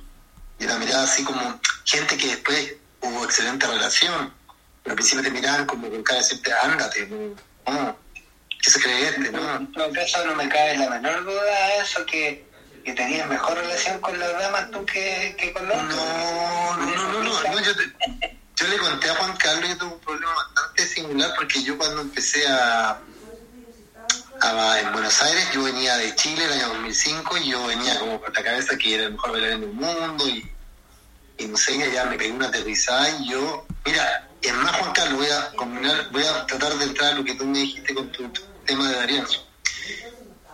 [0.60, 4.34] y la mirada así como gente que después hubo excelente relación,
[4.84, 7.98] pero al principio te miraban como con cara de decirte, ándate, no,
[8.62, 9.32] ¿qué se cree este?
[9.32, 12.46] No, no, eso no me cae la menor duda, eso que,
[12.84, 17.24] que tenías mejor relación con las damas tú que, que con los No, no, no,
[17.24, 17.72] no, no, yo,
[18.56, 22.02] yo le conté a Juan Carlos que tuve un problema bastante singular porque yo cuando
[22.02, 23.00] empecé a
[24.50, 28.34] en Buenos Aires, yo venía de Chile el año 2005 y yo venía como por
[28.34, 30.50] la cabeza que era el mejor bailarín del mundo y,
[31.38, 35.18] y no sé, ya me pegué una aterrizada y yo, mira, es más Juan Carlos,
[35.18, 38.32] voy a combinar, voy a tratar de entrar lo que tú me dijiste con tu,
[38.66, 39.46] tema de Darienzo.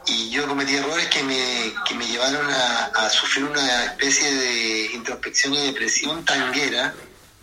[0.08, 4.86] Y yo cometí errores que me, que me llevaron a, a sufrir una especie de
[4.94, 6.94] introspección y depresión tanguera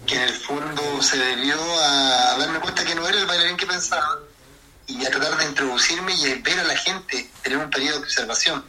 [0.05, 3.67] que en el fondo se debió a darme cuenta que no era el bailarín que
[3.67, 4.19] pensaba
[4.91, 8.65] y a tratar de introducirme y ver a la gente, tener un periodo de observación.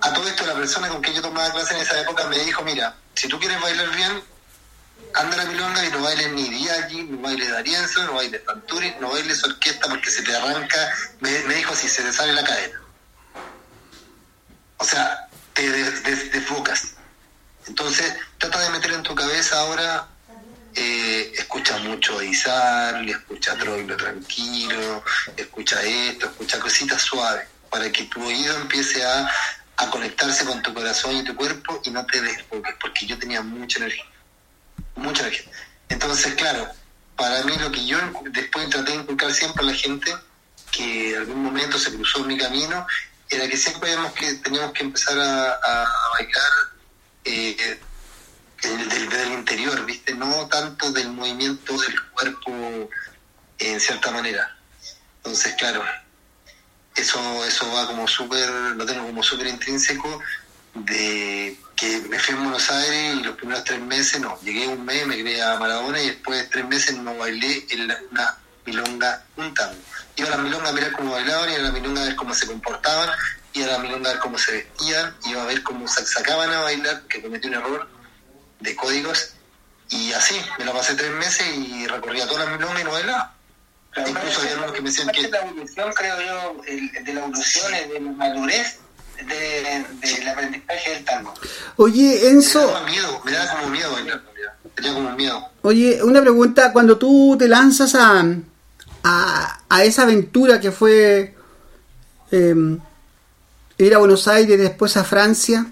[0.00, 2.62] A todo esto, la persona con quien yo tomaba clase en esa época me dijo,
[2.62, 4.22] mira, si tú quieres bailar bien,
[5.14, 8.94] anda a la milonga y no bailes ni Diaggi, no bailes Darienzo, no bailes Panturi,
[9.00, 12.80] no bailes orquesta porque se te arranca, me, dijo si se te sale la cadena.
[14.78, 16.94] O sea, te desfocas.
[17.68, 20.08] Entonces, trata de meter en tu cabeza ahora
[20.74, 25.04] eh, escucha mucho a Izar, le escucha a Troilo tranquilo,
[25.36, 29.30] escucha esto, escucha cositas suaves, para que tu oído empiece a,
[29.76, 33.42] a conectarse con tu corazón y tu cuerpo y no te desfoques, porque yo tenía
[33.42, 34.04] mucha energía,
[34.96, 35.50] mucha energía.
[35.88, 36.68] Entonces, claro,
[37.16, 37.98] para mí lo que yo
[38.30, 40.14] después traté de inculcar siempre a la gente,
[40.70, 42.86] que en algún momento se cruzó en mi camino,
[43.28, 46.52] era que siempre que, teníamos que empezar a, a, bailar
[47.24, 47.80] eh,
[48.62, 50.14] del, del, interior, ¿viste?
[50.14, 52.88] No tanto del movimiento del cuerpo
[53.58, 54.56] en cierta manera.
[55.16, 55.82] Entonces, claro,
[56.94, 60.20] eso eso va como súper, lo tengo como súper intrínseco
[60.74, 64.84] de que me fui a Buenos Aires y los primeros tres meses, no, llegué un
[64.84, 69.24] mes, me quedé a Maradona y después de tres meses no bailé en una milonga
[69.36, 69.76] un tango.
[70.16, 72.34] Iba a la milonga a mirar cómo bailaban, iba a la milonga a ver cómo
[72.34, 73.10] se comportaban,
[73.54, 76.60] iba a la milonga a ver cómo se vestían, iba a ver cómo sacaban a
[76.60, 77.88] bailar, que cometí un error
[78.62, 79.34] de códigos,
[79.90, 83.34] y así, me la pasé tres meses y recorría toda la milonga y no bailaba.
[83.94, 85.28] Incluso había unos que me decían que...
[85.28, 88.78] La evolución, creo yo, de la evolución, de la madurez
[89.18, 91.34] de, del aprendizaje del tango.
[91.76, 92.60] Oye, Enzo...
[92.60, 94.22] Me daba miedo, me daba como miedo bailar,
[94.74, 95.48] tenía como miedo.
[95.60, 98.24] Oye, una pregunta, cuando tú te lanzas a,
[99.04, 101.36] a, a esa aventura que fue
[102.30, 102.78] eh,
[103.76, 105.66] ir a Buenos Aires, después a Francia,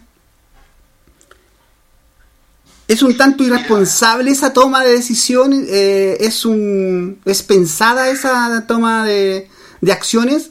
[2.91, 5.65] ¿Es un tanto irresponsable esa toma de decisión?
[5.69, 9.49] Eh, ¿es, un, ¿Es pensada esa toma de,
[9.81, 10.51] de acciones?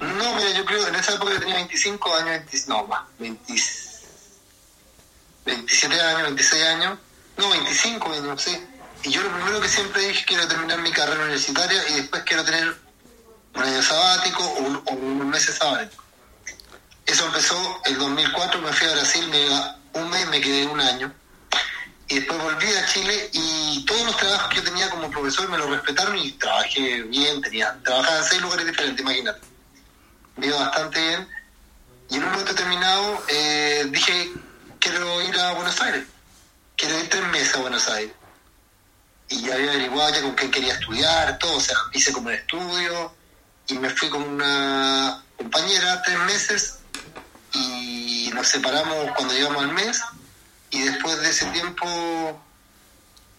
[0.00, 3.54] No, mira, yo creo que en esa época tenía 25 años, 20, no más, 20,
[5.44, 6.98] 27 años, 26 años,
[7.36, 8.66] no, 25 años, sé.
[9.02, 12.42] Y yo lo primero que siempre dije quiero terminar mi carrera universitaria y después quiero
[12.42, 12.74] tener
[13.54, 16.02] un año sabático o unos meses sabáticos.
[17.04, 20.80] Eso empezó el 2004, me fui a Brasil, me iba un mes, me quedé un
[20.80, 21.12] año.
[22.08, 25.56] Y después volví a Chile y todos los trabajos que yo tenía como profesor me
[25.56, 29.40] lo respetaron y trabajé bien, tenía, trabajaba en seis lugares diferentes, imagínate.
[30.36, 31.28] Me bastante bien.
[32.10, 34.32] Y en un momento determinado eh, dije,
[34.78, 36.04] quiero ir a Buenos Aires.
[36.76, 38.12] Quiero ir tres meses a Buenos Aires.
[39.30, 42.34] Y ya había averiguado ya con quién quería estudiar, todo, o sea, hice como un
[42.34, 43.14] estudio
[43.66, 46.78] y me fui con una compañera tres meses
[47.54, 48.03] y
[48.34, 50.02] nos separamos cuando llegamos al mes
[50.70, 52.42] y después de ese tiempo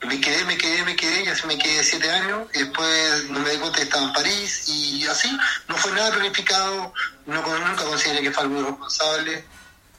[0.01, 2.47] me quedé, me quedé, me quedé y así me quedé siete años.
[2.53, 5.37] Y después no me di cuenta que estaba en París y así.
[5.67, 6.93] No fue nada planificado,
[7.25, 9.45] no, nunca consideré que fue algo irresponsable,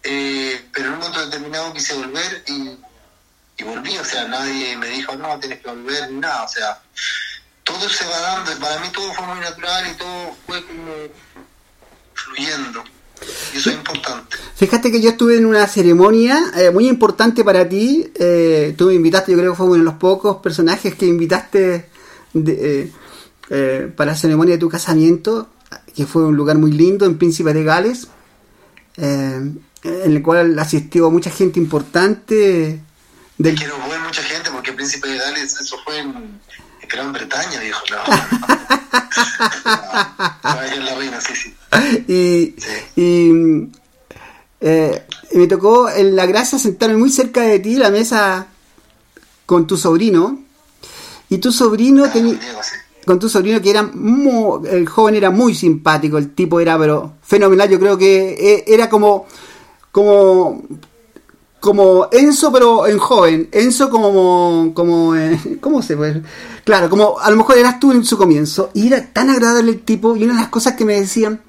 [0.02, 2.78] eh, pero en un momento determinado quise volver y,
[3.58, 6.80] y volví, o sea, nadie me dijo no, tienes que volver ni nada, o sea,
[7.64, 10.92] todo se va dando, para mí todo fue muy natural y todo fue como
[12.14, 12.84] fluyendo.
[13.54, 14.36] Y eso es importante.
[14.56, 18.10] Fíjate que yo estuve en una ceremonia eh, muy importante para ti.
[18.14, 21.88] Eh, tú me invitaste, yo creo que fue uno de los pocos personajes que invitaste
[22.32, 22.92] de, eh,
[23.50, 25.48] eh para la ceremonia de tu casamiento,
[25.94, 28.08] que fue un lugar muy lindo en Príncipe de Gales,
[28.96, 32.80] en el cual asistió mucha gente importante.
[33.38, 33.54] Del...
[33.54, 36.40] Es que no fue mucha gente porque Príncipe de Gales, eso fue en
[36.88, 37.60] Gran Bretaña.
[37.90, 37.96] No.
[40.84, 41.54] la reina, sí, sí.
[42.08, 42.70] Y, sí.
[42.96, 43.32] y
[44.60, 48.46] eh, me tocó en la gracia sentarme muy cerca de ti, la mesa
[49.44, 50.40] con tu sobrino.
[51.28, 52.38] Y tu sobrino Ah, tenía.
[52.62, 52.76] Sí.
[53.04, 57.14] Con tu sobrino que era muy, el joven era muy simpático, el tipo era pero
[57.22, 59.26] fenomenal, yo creo que eh, era como
[59.92, 60.62] como
[61.66, 66.22] como Enzo pero en joven, Enzo como como eh, ¿cómo se puede?
[66.64, 69.80] Claro, como a lo mejor eras tú en su comienzo y era tan agradable el
[69.82, 71.42] tipo y una de las cosas que me decían,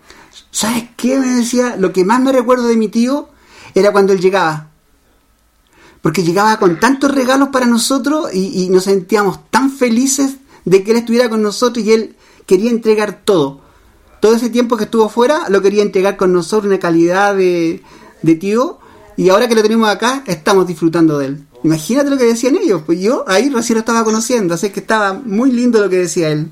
[0.52, 1.20] ¿sabes qué?
[1.20, 3.30] Me decía, lo que más me recuerdo de mi tío
[3.76, 4.70] era cuando él llegaba.
[6.02, 10.92] Porque llegaba con tantos regalos para nosotros y, y nos sentíamos tan felices de que
[10.92, 12.16] él estuviera con nosotros y él
[12.48, 13.62] quería entregar todo.
[14.20, 17.84] Todo ese tiempo que estuvo fuera lo quería entregar con nosotros, una calidad de,
[18.24, 18.80] de tío.
[19.18, 21.48] Y ahora que lo tenemos acá, estamos disfrutando de él.
[21.64, 22.84] Imagínate lo que decían ellos.
[22.86, 26.30] Pues yo ahí recién lo estaba conociendo, así que estaba muy lindo lo que decía
[26.30, 26.52] él.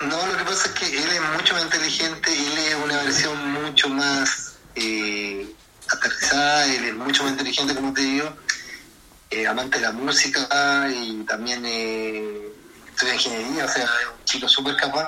[0.00, 3.52] No, lo que pasa es que él es mucho más inteligente, él es una versión
[3.52, 5.48] mucho más eh,
[5.88, 8.28] aterrizada, él es mucho más inteligente, como te digo,
[9.30, 12.48] eh, amante de la música y también eh,
[12.90, 15.06] estudia ingeniería, o sea, es un chico súper capaz.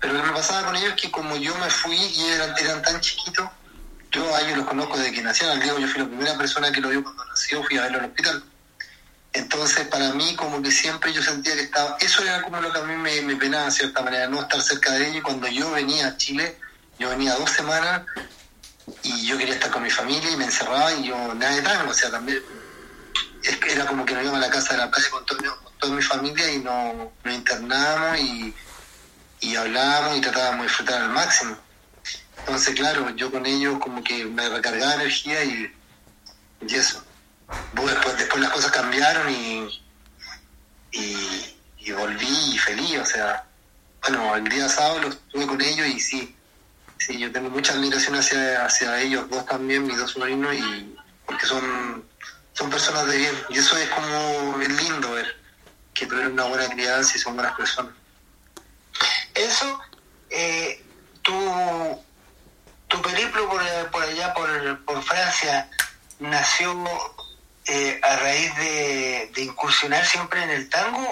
[0.00, 2.54] Pero lo que me pasaba con ellos es que como yo me fui y eran,
[2.58, 3.46] eran tan chiquitos,
[4.12, 6.90] yo a ellos los conozco desde que nacieron, yo fui la primera persona que lo
[6.90, 8.44] vio cuando nació, fui a verlo al hospital.
[9.32, 11.96] Entonces, para mí, como que siempre yo sentía que estaba.
[11.98, 14.60] Eso era como lo que a mí me, me penaba, de cierta manera, no estar
[14.60, 15.22] cerca de ellos.
[15.24, 16.58] Cuando yo venía a Chile,
[16.98, 18.02] yo venía dos semanas
[19.02, 21.90] y yo quería estar con mi familia y me encerraba y yo nada de tango,
[21.90, 22.42] o sea, también.
[23.70, 26.52] era como que nos íbamos a la casa de la playa con, toda mi familia
[26.52, 26.94] y nos,
[27.24, 28.54] nos internábamos y,
[29.40, 31.56] y hablábamos y tratábamos de disfrutar al máximo.
[32.44, 35.72] Entonces, claro, yo con ellos como que me recargaba energía y,
[36.60, 37.04] y eso.
[37.72, 39.82] Después, después las cosas cambiaron y,
[40.90, 43.44] y, y volví feliz, o sea,
[44.02, 46.36] bueno, el día sábado lo estuve con ellos y sí,
[46.98, 51.46] sí, yo tengo mucha admiración hacia, hacia ellos dos también, mis dos sobrinos, y porque
[51.46, 52.04] son,
[52.52, 55.40] son personas de bien, y eso es como es lindo ver
[55.94, 57.92] que tuvieron una buena crianza y son buenas personas.
[59.34, 59.80] Eso,
[60.30, 60.84] eh,
[61.22, 61.32] tu,
[62.92, 65.68] tu periplo por, por allá, por, por Francia,
[66.20, 66.84] nació
[67.64, 71.02] eh, a raíz de, incursionar siempre en el tango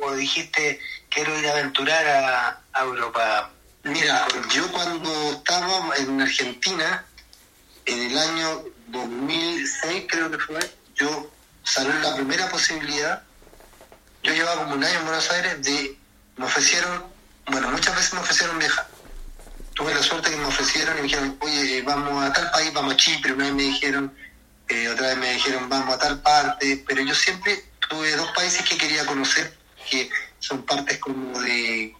[0.00, 0.80] o, dijiste
[1.10, 3.50] quiero ir a aventurar a, Europa?
[3.84, 7.04] Mira, yo cuando estaba en Argentina,
[7.84, 10.58] en el año 2006 creo que fue,
[10.94, 11.30] yo
[11.62, 13.22] salió la primera posibilidad,
[14.22, 15.98] yo llevaba como un año en Buenos Aires, de,
[16.36, 17.04] me ofrecieron,
[17.46, 18.95] bueno, muchas veces me ofrecieron viajar.
[19.76, 22.94] Tuve la suerte que me ofrecieron y me dijeron, oye, vamos a tal país, vamos
[22.94, 24.16] a Chipre, una vez me dijeron,
[24.68, 28.66] eh, otra vez me dijeron vamos a tal parte, pero yo siempre tuve dos países
[28.66, 29.54] que quería conocer,
[29.90, 30.08] que
[30.38, 31.94] son partes como de,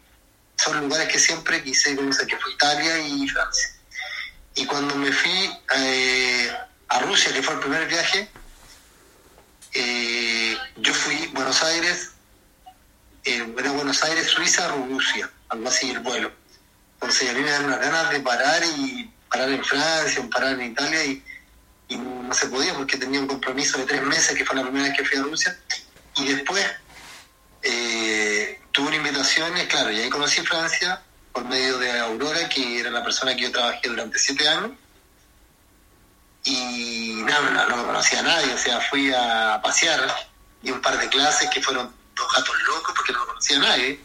[0.57, 3.68] son lugares que siempre quise conocer, que fue Italia y Francia.
[4.55, 6.51] Y cuando me fui eh,
[6.89, 8.27] a Rusia, que fue el primer viaje,
[9.74, 12.12] eh, yo fui Buenos Aires,
[13.22, 16.33] era Buenos Aires, Suiza, Rusia, algo así el vuelo.
[17.01, 20.72] Entonces a mí me dan unas ganas de parar y parar en Francia, parar en
[20.72, 21.22] Italia y
[22.26, 24.97] no, se podía porque tenía un compromiso de tres meses, que fue la primera vez
[24.97, 25.59] que fui a Rusia,
[26.16, 26.64] y después
[27.62, 32.90] eh, tuve una invitación, claro, y ahí conocí Francia por medio de Aurora, que era
[32.90, 34.72] la persona que yo trabajé durante siete años,
[36.44, 40.12] y no, no, no conocía a nadie, o sea, fui a pasear,
[40.62, 44.01] y un par de clases que fueron dos gatos locos porque no conocía a nadie,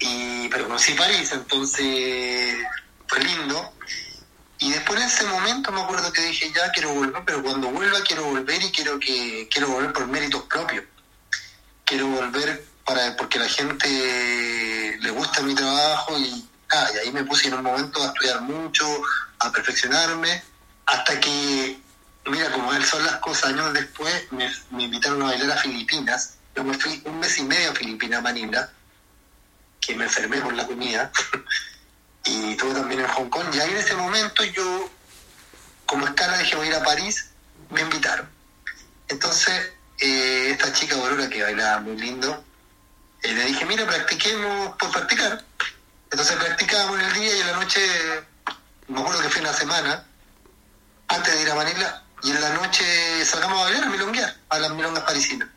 [0.00, 2.56] y, pero conocí París, entonces
[3.06, 3.72] fue lindo,
[4.58, 8.00] y después en ese momento me acuerdo que dije, ya quiero volver, pero cuando vuelva
[8.02, 10.84] quiero volver y quiero que quiero volver por méritos propios.
[11.84, 17.24] Quiero volver para porque la gente le gusta mi trabajo y, ah, y ahí me
[17.24, 18.86] puse en un momento a estudiar mucho,
[19.40, 20.42] a perfeccionarme,
[20.86, 21.78] hasta que,
[22.26, 26.34] mira, como son las cosas, años después me, me invitaron a bailar a Filipinas.
[26.54, 28.72] Yo me fui un mes y medio a Filipinas, Manila,
[29.86, 31.10] que me enfermé por la comida.
[32.24, 33.46] y estuve también en Hong Kong.
[33.54, 34.90] Y ahí en ese momento yo,
[35.86, 37.30] como escala, dije voy a ir a París,
[37.70, 38.28] me invitaron.
[39.08, 42.44] Entonces, eh, esta chica Aurora, que bailaba muy lindo,
[43.22, 45.44] eh, le dije, mira, practiquemos por practicar.
[46.10, 47.80] Entonces practicábamos en el día y en la noche,
[48.88, 50.04] me acuerdo que fue una semana,
[51.08, 54.58] antes de ir a Manila, y en la noche sacamos a bailar, a milonguear, a
[54.58, 55.48] las milongas parisinas.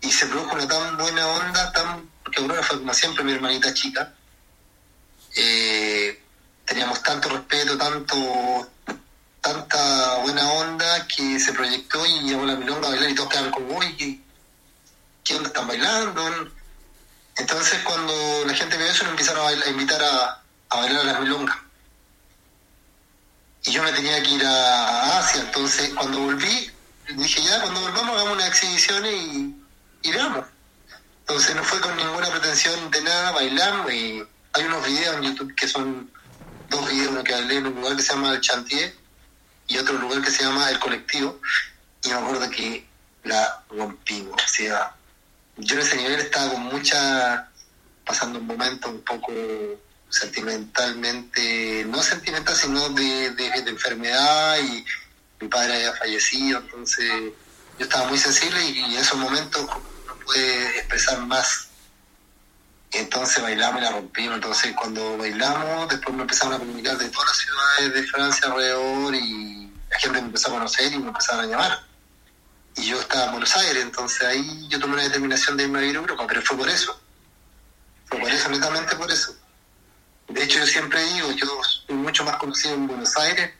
[0.00, 3.74] Y se produjo una tan buena onda, tan porque Aurora fue como siempre mi hermanita
[3.74, 4.14] chica,
[5.34, 6.22] eh,
[6.64, 8.70] teníamos tanto respeto, tanto
[9.40, 13.50] tanta buena onda que se proyectó y llevó la milonga a bailar y todos quedaron
[13.50, 14.22] como, uy,
[15.24, 16.52] ¿qué, onda están bailando?
[17.36, 21.64] Entonces cuando la gente vio eso nos empezaron a, invitar a, bailar a la milonga.
[23.64, 26.70] Y yo me tenía que ir a Asia, entonces cuando volví,
[27.08, 29.56] dije ya, cuando volvamos hagamos unas exhibiciones y,
[30.02, 30.44] y veamos.
[31.30, 34.20] Entonces no fue con ninguna pretensión de nada, bailamos y
[34.52, 36.10] hay unos videos en YouTube que son
[36.68, 38.92] dos videos, uno que hablé en un lugar que se llama El Chantier
[39.68, 41.40] y otro lugar que se llama El Colectivo,
[42.02, 42.84] y me acuerdo que
[43.22, 44.42] la rompimos.
[44.44, 44.92] O sea,
[45.56, 47.48] yo en ese nivel estaba con mucha,
[48.04, 49.32] pasando un momento un poco
[50.08, 54.84] sentimentalmente, no sentimental, sino de, de, enfermedad y
[55.40, 57.08] mi padre había fallecido, entonces
[57.78, 59.70] yo estaba muy sensible y, y en esos momentos
[60.30, 61.70] no pude expresar más
[62.92, 64.34] entonces bailamos y la rompimos.
[64.34, 69.14] Entonces cuando bailamos, después me empezaron a comunicar de todas las ciudades de Francia alrededor
[69.14, 71.84] y la gente me empezó a conocer y me empezaron a llamar.
[72.76, 75.82] Y yo estaba en Buenos Aires, entonces ahí yo tomé la determinación de irme a
[75.82, 77.00] vivir a Europa, pero fue por eso.
[78.06, 79.36] Fue por eso, netamente por eso.
[80.28, 83.52] De hecho, yo siempre digo, yo soy mucho más conocido en Buenos Aires,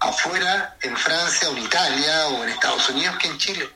[0.00, 3.70] afuera, en Francia o en Italia o en Estados Unidos que en Chile.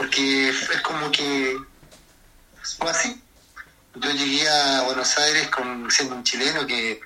[0.00, 1.58] Porque es como que
[2.78, 3.20] fue así
[3.94, 7.02] yo llegué a Buenos Aires con, siendo un chileno que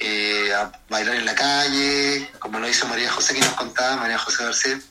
[0.00, 4.18] eh, a bailar en la calle, como lo hizo María José que nos contaba, María
[4.18, 4.84] José Garcés,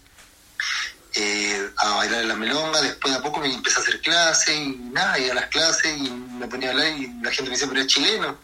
[1.15, 4.55] eh, a bailar en la melonga, después de a poco me empecé a hacer clases
[4.55, 7.57] y nada, iba a las clases y me ponía a hablar y la gente me
[7.57, 8.37] decía, pero es chileno.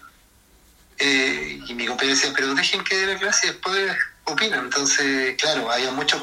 [0.98, 4.66] Eh, y mi compañero decía, pero dejen que dé la clase y después opinan.
[4.66, 6.22] Entonces, claro, había muchos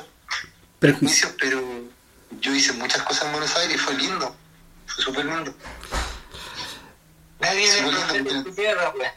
[0.79, 1.90] prejuicios, pero
[2.41, 4.35] yo hice muchas cosas en Buenos Aires y fue lindo,
[4.87, 5.55] fue súper lindo.
[7.41, 9.11] Nadie le tu tierra, pues.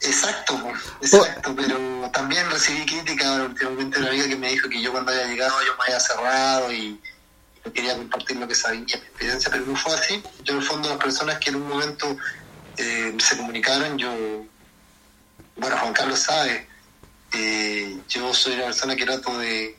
[0.00, 0.60] Exacto,
[1.00, 5.10] exacto, pero también recibí crítica últimamente de una amiga que me dijo que yo cuando
[5.10, 7.00] había llegado yo me había cerrado y,
[7.64, 10.22] no quería compartir lo que sabía, mi experiencia, pero no fue así.
[10.44, 12.16] Yo en el fondo las personas que en un momento
[12.76, 14.12] eh, se comunicaron, yo,
[15.56, 16.68] bueno, Juan Carlos sabe,
[17.32, 19.76] eh, yo soy una persona que trato de,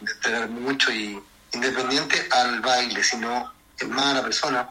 [0.00, 1.20] de entregar mucho y
[1.52, 4.70] independiente al baile, sino es más a la persona.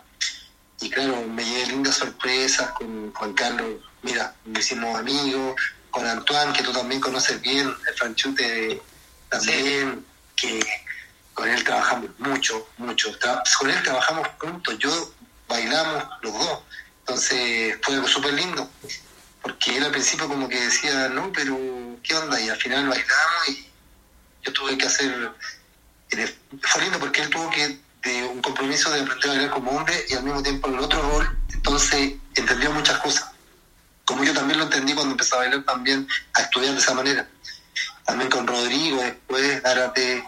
[0.82, 5.56] Y claro, me llevé lindas sorpresas con Juan Carlos mira, me hicimos amigos,
[5.92, 8.82] con Antoine, que tú también conoces bien, el franchute
[9.30, 10.06] también,
[10.36, 10.60] que
[11.34, 13.10] con él trabajamos mucho, mucho.
[13.60, 15.14] con él trabajamos juntos, yo
[15.48, 16.60] bailamos los dos.
[17.00, 18.70] Entonces fue algo súper lindo,
[19.42, 21.58] porque él al principio como que decía, no, pero
[22.04, 22.40] ¿qué onda?
[22.40, 23.69] Y al final bailamos y
[24.44, 25.32] yo tuve que hacer...
[26.62, 30.06] Fue lindo porque él tuvo que de un compromiso de aprender a bailar como hombre
[30.10, 33.30] y al mismo tiempo el otro rol, entonces entendió muchas cosas
[34.10, 37.30] como yo también lo entendí cuando empecé a bailar también, a estudiar de esa manera.
[38.04, 40.24] También con Rodrigo, después, Árate,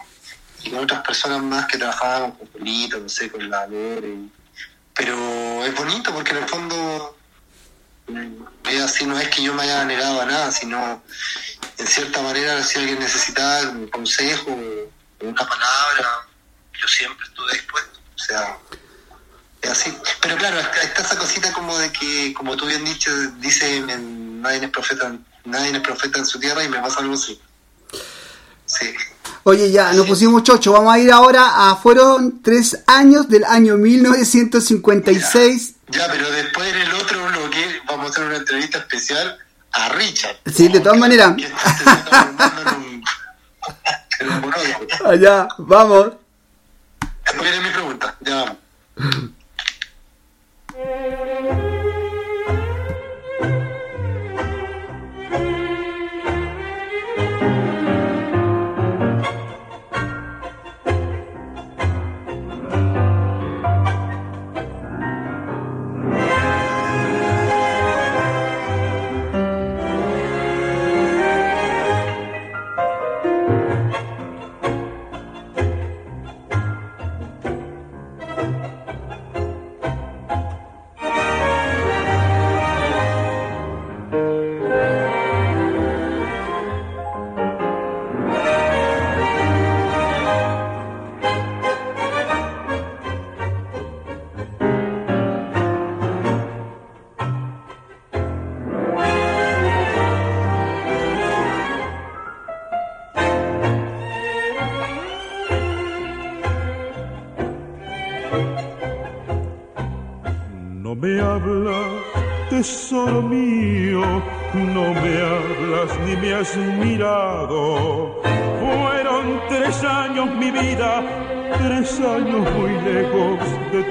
[0.62, 4.18] y con otras personas más que trabajábamos, con Polito, no sé, con la Lore.
[4.94, 7.18] Pero es bonito porque en el fondo,
[8.70, 11.02] es así, no es que yo me haya negado a nada, sino
[11.92, 14.58] cierta manera, si alguien necesitaba un consejo,
[15.20, 16.26] una palabra,
[16.80, 18.00] yo siempre estuve dispuesto.
[18.14, 18.58] O sea,
[19.70, 19.94] así.
[20.20, 24.70] Pero claro, está esa cosita como de que, como tú bien dicho, dice nadie es
[24.70, 25.12] profeta,
[25.44, 27.40] nadie es profeta en su tierra y me pasa algo así.
[28.66, 28.94] Sí.
[29.44, 30.72] Oye, ya, nos pusimos chocho.
[30.72, 31.76] Vamos a ir ahora a.
[31.76, 35.74] Fueron tres años del año 1956.
[35.88, 39.38] Ya, pero después en el otro bloque vamos a hacer una entrevista especial
[39.72, 40.36] a Richard.
[40.46, 41.34] Sí, de todas maneras.
[45.04, 46.12] Allá, vamos.
[47.40, 48.16] Viene mi pregunta.
[48.20, 48.56] Ya vamos.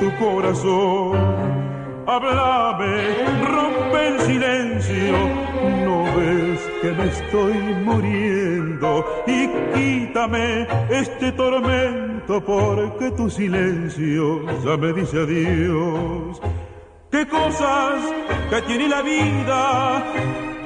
[0.01, 1.15] Tu corazón.
[2.07, 2.93] Háblame,
[3.45, 5.17] rompe el silencio,
[5.85, 14.91] no ves que me estoy muriendo y quítame este tormento porque tu silencio ya me
[14.91, 16.41] dice adiós.
[17.11, 18.01] Qué cosas
[18.49, 20.03] que tiene la vida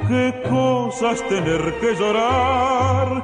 [0.08, 3.24] Qué cosas tener que llorar,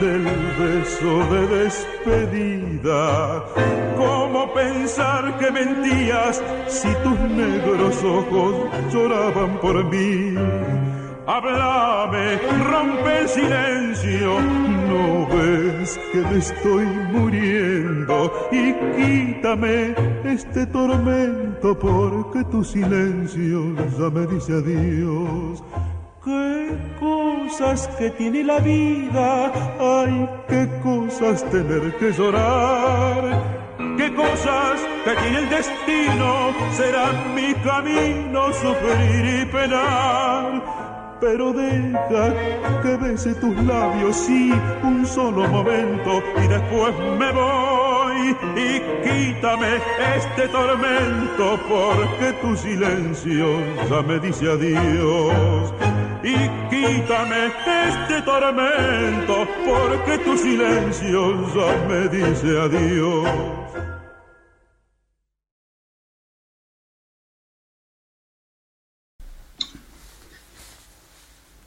[0.00, 0.24] Del
[0.58, 3.44] beso de despedida.
[3.96, 8.54] ¿Cómo pensar que mentías si tus negros ojos
[8.92, 10.34] lloraban por mí?
[11.26, 14.40] Háblame, rompe el silencio,
[14.88, 19.94] no ves que me estoy muriendo y quítame
[20.24, 25.62] este tormento porque tu silencio ya me dice adiós.
[26.28, 29.50] Qué cosas que tiene la vida,
[29.80, 33.24] ay, qué cosas tener que llorar,
[33.96, 40.78] qué cosas que tiene el destino, será mi camino sufrir y penar
[41.20, 42.34] pero deja
[42.82, 44.52] que bese tus labios, sí,
[44.82, 49.76] un solo momento y después me voy y quítame
[50.16, 53.46] este tormento porque tu silencio
[53.90, 55.72] ya me dice adiós.
[56.22, 56.34] Y
[56.68, 63.28] quítame este tormento porque tu silencio ya me dice adiós.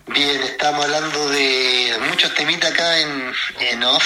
[0.08, 4.04] Bien, estamos hablando de muchos temitas acá en, en off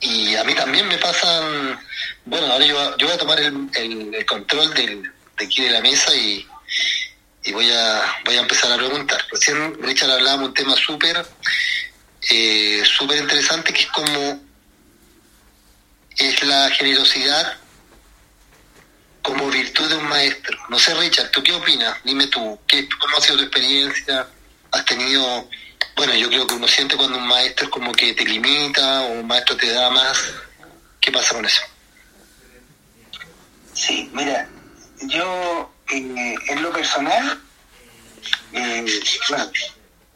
[0.00, 1.76] y a mí también me pasan,
[2.24, 5.10] bueno, ahora yo, yo voy a tomar el, el, control de
[5.44, 6.46] aquí de la mesa y,
[7.44, 9.20] y, voy a voy a empezar a preguntar.
[9.30, 11.26] Recién Richard hablábamos un tema súper
[12.30, 14.40] eh, súper interesante que es como
[16.16, 17.56] es la generosidad
[19.22, 20.58] como virtud de un maestro.
[20.68, 21.96] No sé, Richard, ¿tú qué opinas?
[22.02, 24.26] Dime tú, ¿qué, ¿cómo ha sido tu experiencia?
[24.70, 25.48] has tenido,
[25.96, 29.12] bueno, yo creo que uno siente cuando un maestro es como que te limita o
[29.12, 30.18] un maestro te da más.
[31.00, 31.62] ¿Qué pasa con eso?
[33.72, 34.48] Sí, mira,
[35.02, 37.40] yo eh, en lo personal,
[38.52, 38.84] eh,
[39.28, 39.50] bueno,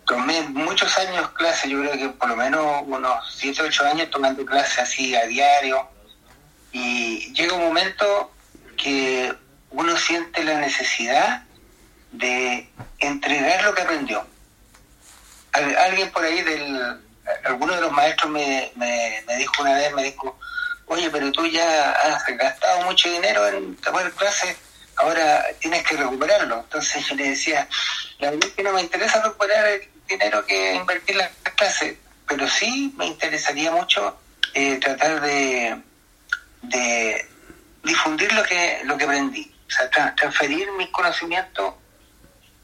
[0.06, 4.44] tomé muchos años clases, yo creo que por lo menos unos 7, 8 años tomando
[4.44, 5.88] clases así a diario,
[6.72, 8.32] y llega un momento
[8.76, 9.32] que
[9.70, 11.44] uno siente la necesidad
[12.12, 12.68] de
[12.98, 14.26] entregar lo que aprendió.
[15.52, 17.00] Alguien por ahí del
[17.44, 20.36] alguno de los maestros me, me, dijo una vez me dijo
[20.86, 24.56] oye pero tú ya has gastado mucho dinero en tomar clases
[24.96, 27.68] ahora tienes que recuperarlo entonces yo le decía
[28.18, 31.96] la verdad no me interesa recuperar el dinero que invertir en las clases
[32.28, 34.18] pero sí me interesaría mucho
[34.54, 35.82] eh, tratar de,
[37.82, 41.74] difundir lo que lo que aprendí o sea transferir mis conocimientos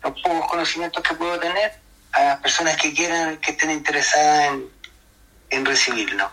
[0.02, 1.72] los pocos conocimientos que puedo tener
[2.12, 4.70] a personas que quieran, que estén interesadas en,
[5.50, 6.30] en recibirlo.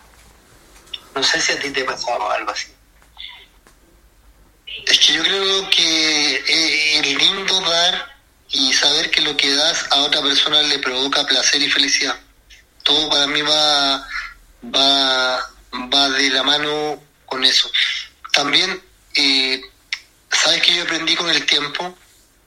[1.13, 2.74] No sé si a ti te ha pasado algo así.
[4.83, 6.43] Es que yo creo que
[6.99, 8.15] es lindo dar
[8.49, 12.19] y saber que lo que das a otra persona le provoca placer y felicidad.
[12.83, 14.07] Todo para mí va,
[14.63, 15.51] va,
[15.93, 17.69] va de la mano con eso.
[18.31, 18.81] También,
[19.15, 19.61] eh,
[20.31, 21.97] ¿sabes que yo aprendí con el tiempo?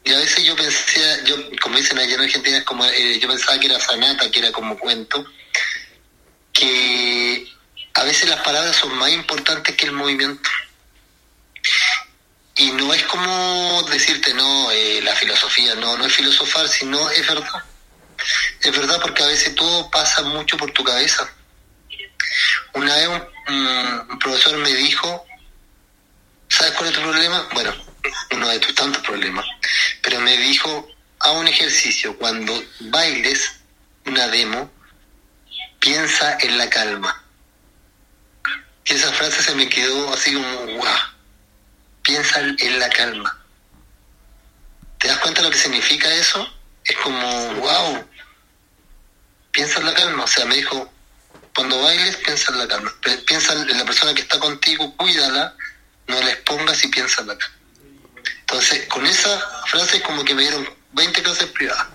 [0.05, 3.29] Y a veces yo pensé, yo, como dicen allá en Argentina, es como, eh, yo
[3.29, 5.25] pensaba que era sanata, que era como cuento,
[6.53, 7.47] que
[7.95, 10.49] a veces las palabras son más importantes que el movimiento.
[12.59, 17.27] Y no es como decirte, no, eh, la filosofía, no, no es filosofar, sino es
[17.27, 17.63] verdad.
[18.61, 21.33] Es verdad porque a veces todo pasa mucho por tu cabeza.
[22.75, 23.09] Una vez
[23.47, 25.25] un profesor me dijo,
[26.49, 27.49] ¿sabes cuál es tu problema?
[27.55, 27.73] Bueno,
[28.33, 29.47] uno de tus tantos problemas,
[30.03, 30.89] pero me dijo,
[31.21, 33.53] a un ejercicio, cuando bailes
[34.05, 34.69] una demo,
[35.79, 37.23] piensa en la calma.
[38.85, 40.99] Y esa frase se me quedó así como, guau,
[42.09, 43.39] piensa en la calma.
[44.99, 46.51] ¿Te das cuenta de lo que significa eso?
[46.83, 48.09] Es como, wow,
[49.53, 50.25] piensa en la calma.
[50.25, 50.91] O sea, me dijo,
[51.55, 52.91] cuando bailes, piensa en la calma.
[53.27, 55.55] Piensa en la persona que está contigo, cuídala,
[56.07, 57.57] no la expongas y piensa en la calma.
[58.41, 61.89] Entonces, con esa frase como que me dieron 20 clases privadas.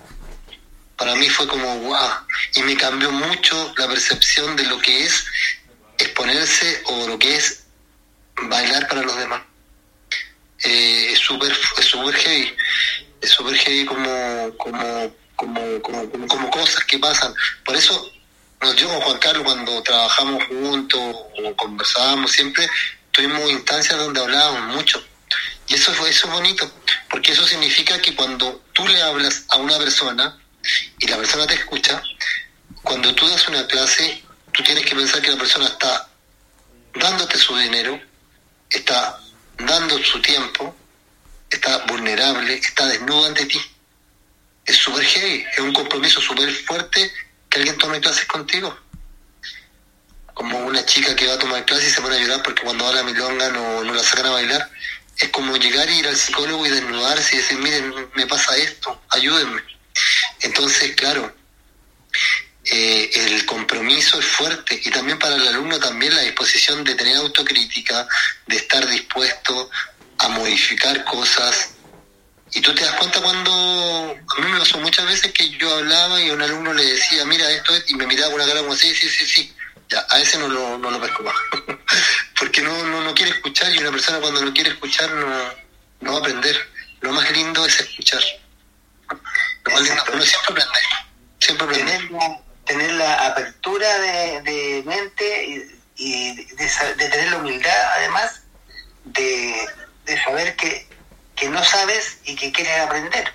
[0.95, 2.09] Para mí fue como, wow,
[2.53, 5.26] y me cambió mucho la percepción de lo que es
[5.97, 7.64] exponerse o lo que es
[8.43, 9.41] bailar para los demás.
[10.64, 12.55] Eh, es súper super heavy,
[13.22, 17.34] es súper heavy como, como, como, como, como, cosas que pasan.
[17.66, 18.11] Por eso,
[18.78, 22.70] yo con Juan Carlos, cuando trabajamos juntos o conversábamos siempre,
[23.11, 25.03] tuvimos instancias donde hablábamos mucho
[25.68, 26.70] y eso, eso es bonito,
[27.09, 30.38] porque eso significa que cuando tú le hablas a una persona
[30.99, 32.01] y la persona te escucha,
[32.82, 36.09] cuando tú das una clase, tú tienes que pensar que la persona está
[36.95, 37.99] dándote su dinero,
[38.70, 39.20] está
[39.58, 40.76] dando su tiempo,
[41.49, 43.62] está vulnerable, está desnudo ante ti.
[44.66, 47.12] Es súper heavy, es un compromiso súper fuerte
[47.49, 48.78] que alguien tome clases contigo.
[50.34, 52.86] Como una chica que va a tomar clases y se pone a llorar porque cuando
[52.86, 54.70] va a la milonga no, no la sacan a bailar
[55.18, 59.01] es como llegar y ir al psicólogo y desnudarse y decir, miren, me pasa esto,
[59.10, 59.62] ayúdenme.
[60.41, 61.34] Entonces, claro,
[62.66, 67.18] eh, el compromiso es fuerte y también para el alumno también la disposición de tener
[67.18, 68.07] autocrítica,
[68.47, 69.70] de estar dispuesto
[70.20, 71.72] a modificar cosas.
[72.53, 76.22] Y tú te das cuenta cuando, a mí me pasó muchas veces que yo hablaba
[76.22, 78.61] y a un alumno le decía, mira, esto es, y me miraba con una cara
[78.61, 79.53] como, sí, sí, sí, sí,
[79.89, 81.36] ya, a ese no lo, no lo pesco más.
[82.39, 85.28] porque no, no, no quiere escuchar y una persona cuando no quiere escuchar no,
[86.01, 86.55] no va a aprender.
[87.01, 88.24] Lo más lindo es escuchar.
[89.66, 90.80] Lo más lindo, uno siempre aprende.
[91.39, 92.43] Siempre aprende.
[92.66, 98.41] Tener la, apertura de, de mente y, y de, de tener la humildad, además,
[99.05, 99.68] de,
[100.05, 100.88] de saber que,
[101.36, 103.32] que no sabes y que quieres aprender.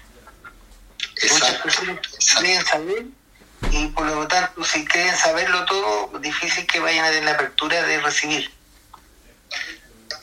[1.31, 1.99] Muchas personas
[2.39, 3.05] creen saber
[3.73, 7.83] y por lo tanto, si creen saberlo todo, difícil que vayan a tener la apertura
[7.83, 8.51] de recibir.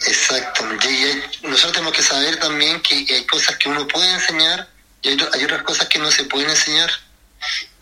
[0.08, 0.64] Exacto.
[0.84, 4.70] Y hay- nosotros tenemos que saber también que hay cosas que uno puede enseñar
[5.01, 6.89] y hay, hay otras cosas que no se pueden enseñar.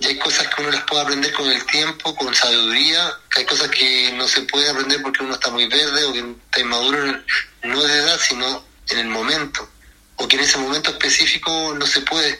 [0.03, 3.09] Y hay cosas que uno las puede aprender con el tiempo, con sabiduría.
[3.37, 6.59] Hay cosas que no se pueden aprender porque uno está muy verde o que está
[6.59, 7.23] inmaduro,
[7.63, 9.69] no de edad, sino en el momento.
[10.17, 12.37] O que en ese momento específico no se puede.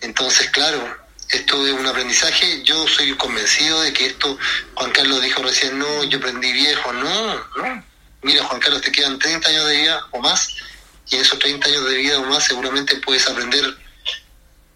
[0.00, 0.96] Entonces, claro,
[1.28, 2.62] esto es un aprendizaje.
[2.62, 4.38] Yo soy convencido de que esto,
[4.74, 6.94] Juan Carlos dijo recién, no, yo aprendí viejo.
[6.94, 7.84] No, no.
[8.22, 10.56] Mira, Juan Carlos, te quedan 30 años de vida o más.
[11.10, 13.76] Y en esos 30 años de vida o más seguramente puedes aprender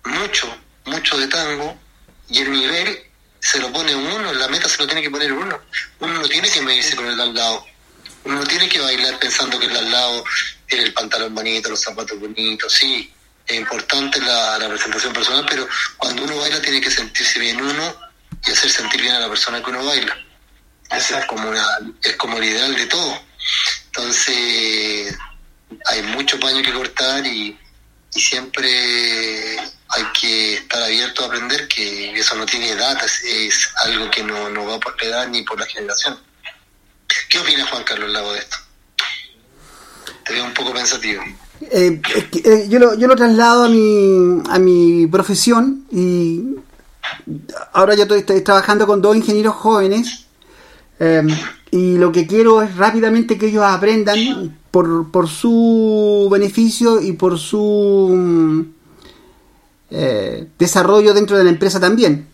[0.04, 1.83] mucho, mucho de tango.
[2.28, 3.04] Y el nivel
[3.40, 5.60] se lo pone uno, la meta se lo tiene que poner uno.
[6.00, 7.66] Uno no tiene que medirse con el al lado.
[8.24, 10.24] Uno no tiene que bailar pensando que el al lado
[10.66, 12.72] tiene el pantalón bonito, los zapatos bonitos.
[12.72, 13.12] Sí,
[13.46, 15.68] es importante la, la presentación personal, pero
[15.98, 17.94] cuando uno baila tiene que sentirse bien uno
[18.46, 20.16] y hacer sentir bien a la persona que uno baila.
[20.90, 21.66] Eso es como, una,
[22.02, 23.20] es como el ideal de todo.
[23.86, 25.16] Entonces,
[25.86, 27.58] hay mucho paño que cortar y
[28.10, 29.56] siempre
[29.94, 34.50] hay que estar abierto a aprender que eso no tiene edad, es, algo que no,
[34.50, 36.18] no va por la edad ni por la generación.
[37.28, 38.56] ¿Qué opina Juan Carlos Lago de esto?
[40.24, 41.22] Te veo un poco pensativo.
[41.60, 42.00] Eh,
[42.44, 46.56] eh, yo, lo, yo lo traslado a mi, a mi profesión y
[47.72, 50.26] ahora yo estoy, trabajando con dos ingenieros jóvenes
[50.98, 51.22] eh,
[51.70, 57.38] y lo que quiero es rápidamente que ellos aprendan por, por su beneficio y por
[57.38, 58.73] su mm,
[59.96, 62.26] eh, desarrollo dentro de la empresa también.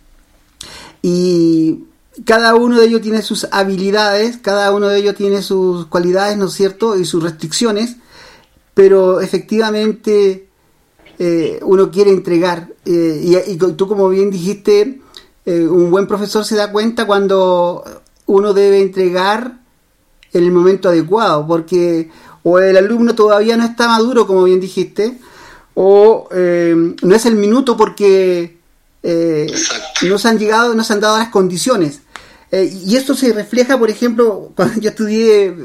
[1.02, 1.84] Y
[2.24, 6.46] cada uno de ellos tiene sus habilidades, cada uno de ellos tiene sus cualidades, ¿no
[6.46, 6.96] es cierto?
[6.96, 7.96] Y sus restricciones,
[8.72, 10.48] pero efectivamente
[11.18, 12.68] eh, uno quiere entregar.
[12.86, 15.02] Eh, y, tú, como bien dijiste,
[15.46, 17.84] un buen profesor se da cuenta cuando
[18.26, 19.60] uno debe entregar
[20.32, 22.10] en el momento adecuado, porque
[22.42, 25.18] o el alumno todavía no está maduro, como bien dijiste,
[25.82, 28.58] o eh, no es el minuto porque
[29.02, 29.46] eh,
[30.02, 32.02] no se han llegado, no se han dado las condiciones.
[32.52, 35.56] Eh, y esto se refleja, por ejemplo, cuando yo estudié,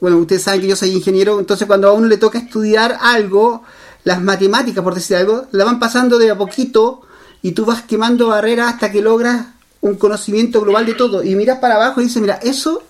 [0.00, 3.62] bueno, ustedes saben que yo soy ingeniero, entonces cuando a uno le toca estudiar algo,
[4.02, 7.02] las matemáticas, por decir algo, la van pasando de a poquito
[7.40, 9.46] y tú vas quemando barreras hasta que logras
[9.82, 11.22] un conocimiento global de todo.
[11.22, 12.82] Y miras para abajo y dices, mira, eso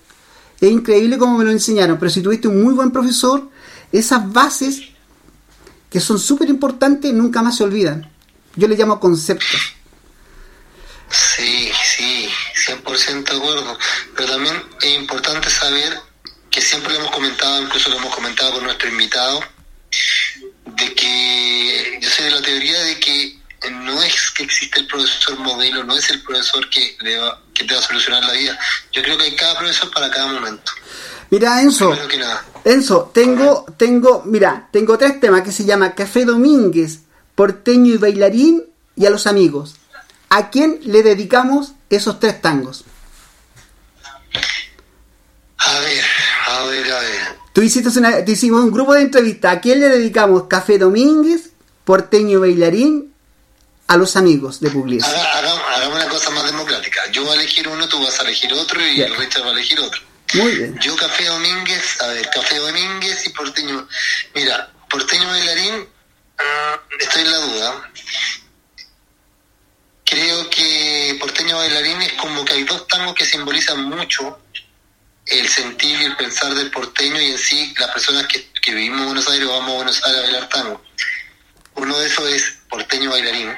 [0.59, 3.51] es increíble como me lo enseñaron, pero si tuviste un muy buen profesor,
[3.93, 4.90] esas bases
[5.91, 8.11] que son súper importantes nunca más se olvidan.
[8.55, 9.75] Yo le llamo conceptos.
[11.11, 12.31] Sí, sí,
[12.67, 13.79] 100% de acuerdo.
[14.17, 15.99] Pero también es importante saber
[16.51, 19.41] que siempre lo hemos comentado, incluso lo hemos comentado con nuestro invitado,
[20.67, 23.41] de que yo soy de la teoría de que
[23.73, 27.65] no es que existe el profesor modelo, no es el profesor que, le va, que
[27.65, 28.59] te va a solucionar la vida.
[28.93, 30.73] Yo creo que hay cada profesor para cada momento.
[31.31, 32.45] Mira, Enzo, que nada.
[32.65, 37.01] Enzo, tengo, tengo, mira, tengo tres temas que se llama Café Domínguez,
[37.35, 38.65] Porteño y Bailarín
[38.97, 39.77] y a los amigos.
[40.29, 42.85] ¿A quién le dedicamos esos tres tangos?
[45.59, 46.05] A ver,
[46.49, 47.21] a ver, a ver.
[47.53, 49.57] Tú hiciste una, te hicimos un grupo de entrevistas.
[49.57, 51.51] ¿A quién le dedicamos Café Domínguez,
[51.85, 53.13] Porteño y Bailarín?
[53.89, 55.05] A los amigos de Pugliese.
[55.05, 55.39] Haga-
[55.75, 57.01] Hagamos, una cosa más democrática.
[57.11, 59.53] Yo voy a elegir uno, tú vas a elegir otro y el Richard va a
[59.53, 60.01] elegir otro.
[60.35, 60.79] Muy bien.
[60.81, 63.89] Yo Café Domínguez, a ver, Café Domínguez y Porteño.
[64.35, 65.89] Mira, Porteño Bailarín,
[66.39, 67.91] ah, estoy en la duda.
[70.05, 74.41] Creo que Porteño Bailarín es como que hay dos tangos que simbolizan mucho
[75.27, 79.01] el sentir y el pensar del porteño y en sí las personas que, que vivimos
[79.01, 80.83] en Buenos Aires o vamos a Buenos Aires a bailar tango.
[81.75, 83.55] Uno de esos es Porteño Bailarín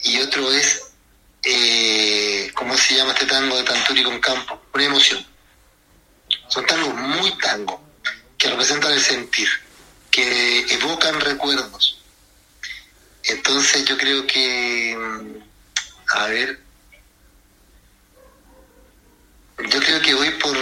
[0.00, 0.82] y otro es,
[1.44, 4.60] eh, ¿cómo se llama este tango de Tanturi con Campo?
[4.72, 5.24] Una emoción.
[6.48, 7.82] Son tangos muy tango,
[8.38, 9.48] que representan el sentir,
[10.10, 12.02] que evocan recuerdos.
[13.24, 16.60] Entonces yo creo que, mm, a ver,
[19.70, 20.56] yo creo que voy por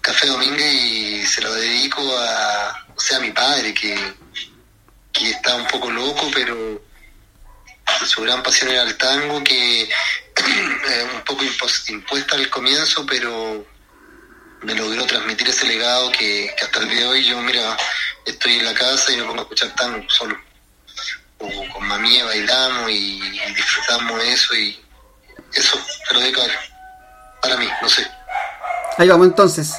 [0.00, 3.96] Café Domínguez y se lo dedico a, o sea, a mi padre, que,
[5.12, 6.85] que está un poco loco, pero
[8.04, 13.64] su gran pasión era el tango, que eh, un poco impuesta al comienzo, pero
[14.62, 17.76] me logró transmitir ese legado que, hasta el día de hoy yo, mira,
[18.24, 20.36] estoy en la casa y me pongo a escuchar tan solo.
[21.38, 23.20] O con mami bailamos y,
[23.54, 24.80] disfrutamos eso y
[25.52, 25.78] eso
[26.08, 26.42] te lo dejo
[27.42, 28.06] para mí, no sé.
[28.98, 29.74] Ahí vamos entonces.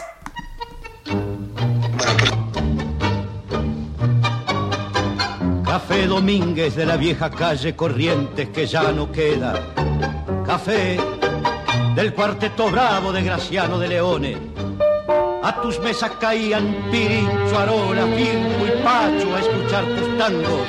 [5.78, 9.54] Café Domínguez de la vieja calle Corrientes que ya no queda.
[10.44, 10.98] Café
[11.94, 14.38] del cuarteto bravo de Graciano de Leone.
[15.44, 20.68] A tus mesas caían Pirincho, Arola, Firmo y Pacho a escuchar tus tangos.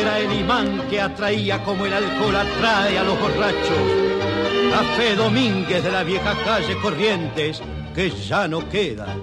[0.00, 3.78] Era el imán que atraía como el alcohol atrae a los borrachos.
[4.72, 7.60] Café Domínguez de la vieja calle Corrientes
[7.94, 9.14] que ya no queda.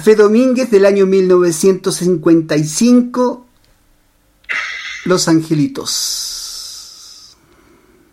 [0.00, 3.46] Café Domínguez del año 1955,
[5.04, 7.36] Los Angelitos.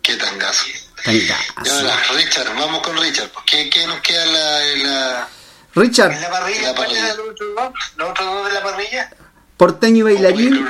[0.02, 0.66] Qué tangazo.
[1.02, 2.14] Tangazo.
[2.14, 3.30] Richard, vamos con Richard.
[3.46, 5.30] ¿Qué, qué nos queda en la,
[5.74, 6.12] Richard.
[6.12, 6.74] ¿En la parrilla?
[6.74, 7.72] ¿Cuál es los otros dos?
[7.96, 9.10] ¿Los otros dos de la parrilla?
[9.56, 10.68] Porteño y bailarín.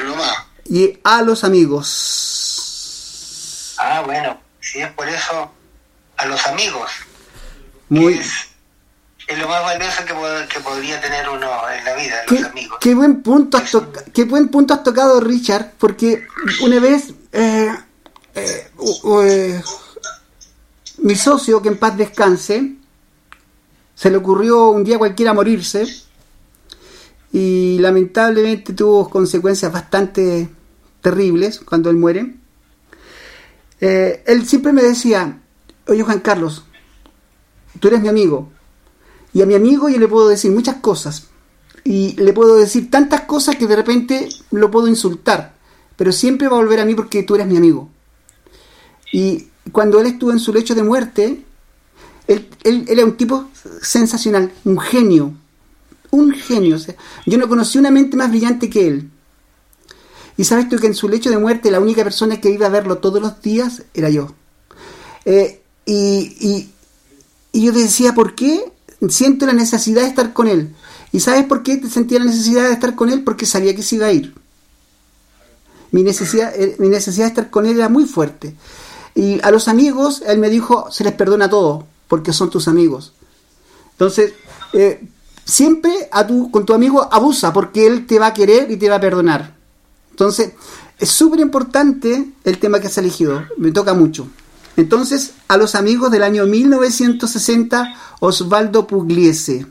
[0.66, 1.84] Y a los amigos.
[3.78, 5.52] Ah, bueno, si es por eso,
[6.16, 6.92] a los amigos.
[7.88, 8.47] Muy es
[9.36, 12.78] lo más valioso que, podría tener uno en la vida, los amigos.
[12.80, 13.76] Qué buen, punto has
[14.14, 16.26] qué buen punto has tocado, Richard, porque
[16.62, 17.68] una vez eh,
[18.34, 18.70] eh,
[19.24, 19.62] eh,
[20.98, 22.76] mi socio, que en paz descanse,
[23.94, 25.86] se le ocurrió un día cualquiera morirse
[27.30, 30.48] y lamentablemente tuvo consecuencias bastante
[31.02, 32.34] terribles cuando él muere.
[33.80, 35.38] él siempre me decía,
[35.86, 36.64] oye Juan Carlos,
[37.78, 38.50] tú eres mi amigo,
[39.38, 41.28] y a mi amigo yo le puedo decir muchas cosas.
[41.84, 45.54] Y le puedo decir tantas cosas que de repente lo puedo insultar.
[45.94, 47.88] Pero siempre va a volver a mí porque tú eres mi amigo.
[49.12, 51.44] Y cuando él estuvo en su lecho de muerte,
[52.26, 53.48] él, él, era un tipo
[53.80, 55.32] sensacional, un genio.
[56.10, 56.76] Un genio.
[57.24, 59.08] Yo no conocí una mente más brillante que él.
[60.36, 62.70] Y sabes tú que en su lecho de muerte la única persona que iba a
[62.70, 64.34] verlo todos los días era yo.
[65.24, 66.70] Eh, y,
[67.52, 68.72] y yo decía, ¿por qué?
[69.08, 70.74] Siento la necesidad de estar con él.
[71.12, 73.22] ¿Y sabes por qué sentía la necesidad de estar con él?
[73.22, 74.34] Porque sabía que se iba a ir.
[75.90, 78.54] Mi necesidad, eh, mi necesidad de estar con él era muy fuerte.
[79.14, 83.12] Y a los amigos, él me dijo, se les perdona todo, porque son tus amigos.
[83.92, 84.32] Entonces,
[84.74, 85.06] eh,
[85.44, 88.88] siempre a tu, con tu amigo abusa porque él te va a querer y te
[88.88, 89.56] va a perdonar.
[90.10, 90.52] Entonces,
[90.98, 94.28] es súper importante el tema que has elegido, me toca mucho.
[94.78, 99.66] Entonces, a los amigos del año 1960, Osvaldo Pugliese.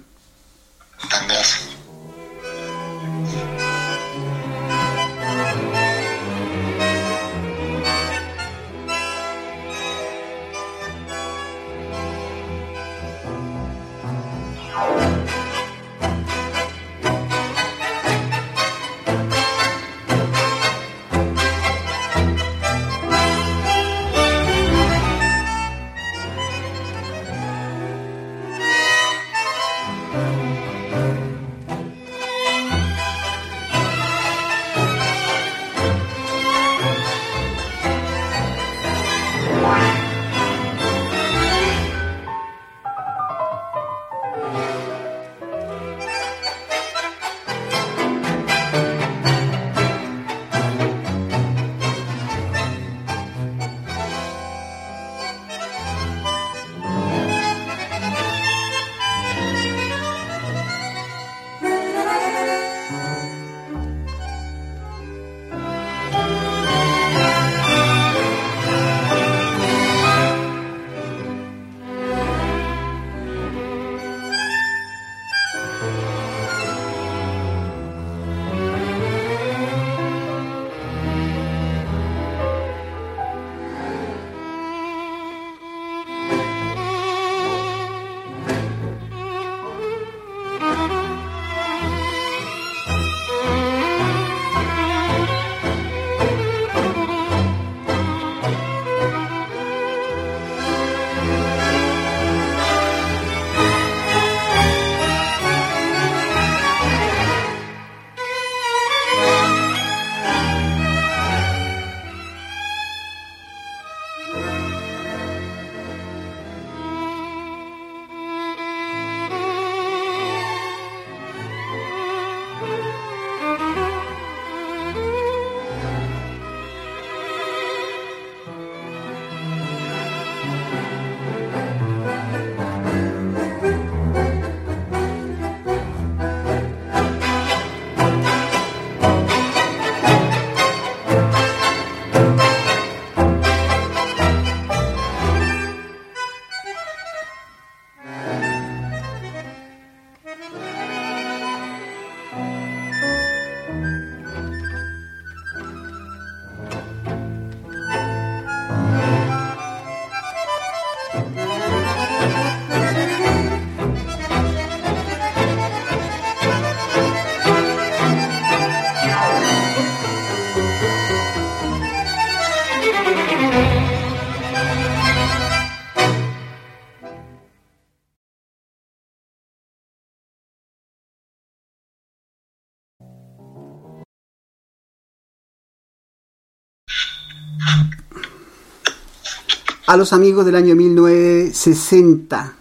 [189.88, 192.54] A los amigos del año 1960.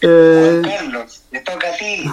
[0.00, 2.04] Eh, Juan Carlos, le toca a ti.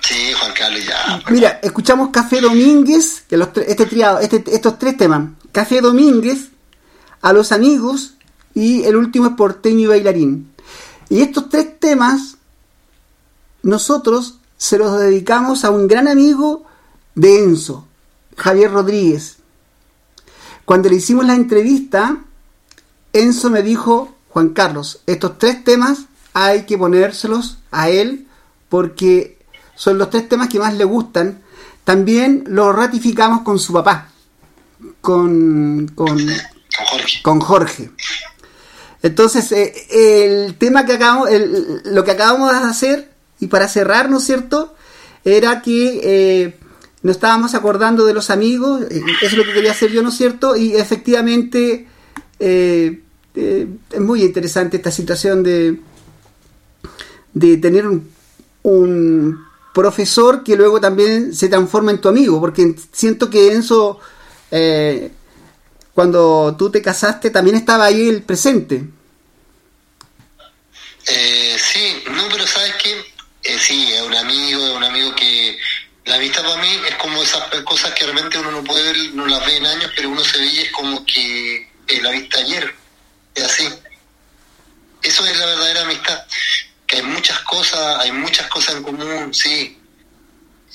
[0.00, 1.22] Sí, Juan Carlos, ya.
[1.30, 5.30] Mira, escuchamos Café Domínguez, que los, este triado, este, estos tres temas.
[5.50, 6.48] Café Domínguez,
[7.20, 8.14] a los amigos
[8.54, 10.52] y el último es Porteño y Bailarín.
[11.08, 12.36] Y estos tres temas,
[13.62, 16.64] nosotros se los dedicamos a un gran amigo
[17.16, 17.86] de Enzo,
[18.36, 19.38] Javier Rodríguez.
[20.64, 22.24] Cuando le hicimos la entrevista,
[23.12, 28.26] Enzo me dijo, Juan Carlos, estos tres temas hay que ponérselos a él
[28.68, 29.38] porque
[29.74, 31.42] son los tres temas que más le gustan.
[31.84, 34.08] También lo ratificamos con su papá,
[35.00, 36.16] con, con,
[37.22, 37.90] con Jorge.
[39.02, 41.28] Entonces, eh, el tema que acabamos,
[41.84, 44.74] lo que acabamos de hacer, y para cerrar, ¿no es cierto?,
[45.24, 46.58] era que eh,
[47.02, 50.10] nos estábamos acordando de los amigos, eh, eso es lo que quería hacer yo, ¿no
[50.10, 50.56] es cierto?
[50.56, 51.88] Y efectivamente
[52.44, 53.00] eh,
[53.36, 55.78] eh, es muy interesante esta situación de,
[57.32, 63.52] de tener un, profesor que luego también se transforma en tu amigo, porque siento que
[63.52, 64.00] Enzo,
[64.50, 65.12] eh,
[65.94, 68.84] cuando tú te casaste, también estaba ahí el presente.
[71.04, 75.56] sí, no, pero sabes que sí, es un amigo, es un amigo que
[76.06, 79.26] la vista para mí es como esas cosas que realmente uno no puede ver, no
[79.26, 82.74] las ve en años, pero uno se ve y es como que la vista ayer.
[83.34, 83.68] Es así.
[85.02, 86.24] Eso es la verdadera amistad.
[86.86, 89.78] Que hay muchas cosas, hay muchas cosas en común, sí.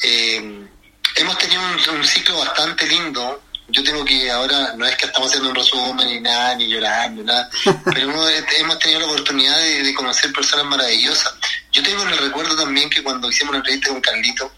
[0.03, 0.67] Eh,
[1.15, 1.61] hemos tenido
[1.91, 3.43] un, ciclo bastante lindo.
[3.69, 7.21] Yo tengo que ahora, no es que estamos haciendo un resumen ni nada, ni llorando,
[7.23, 7.49] nada,
[7.85, 11.33] pero hemos, tenido la oportunidad de, conocer personas maravillosas.
[11.73, 14.53] Yo tengo en el recuerdo también que cuando hicimos una entrevista con Carlito,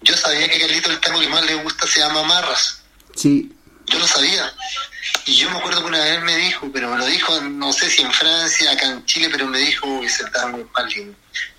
[0.00, 2.82] yo sabía que Carlito el tango que más le gusta se llama Marras.
[3.14, 3.52] Sí.
[3.92, 4.52] Yo lo sabía.
[5.26, 7.90] Y yo me acuerdo que una vez me dijo, pero me lo dijo, no sé
[7.90, 10.88] si en Francia, acá en Chile, pero me dijo que se estaba muy mal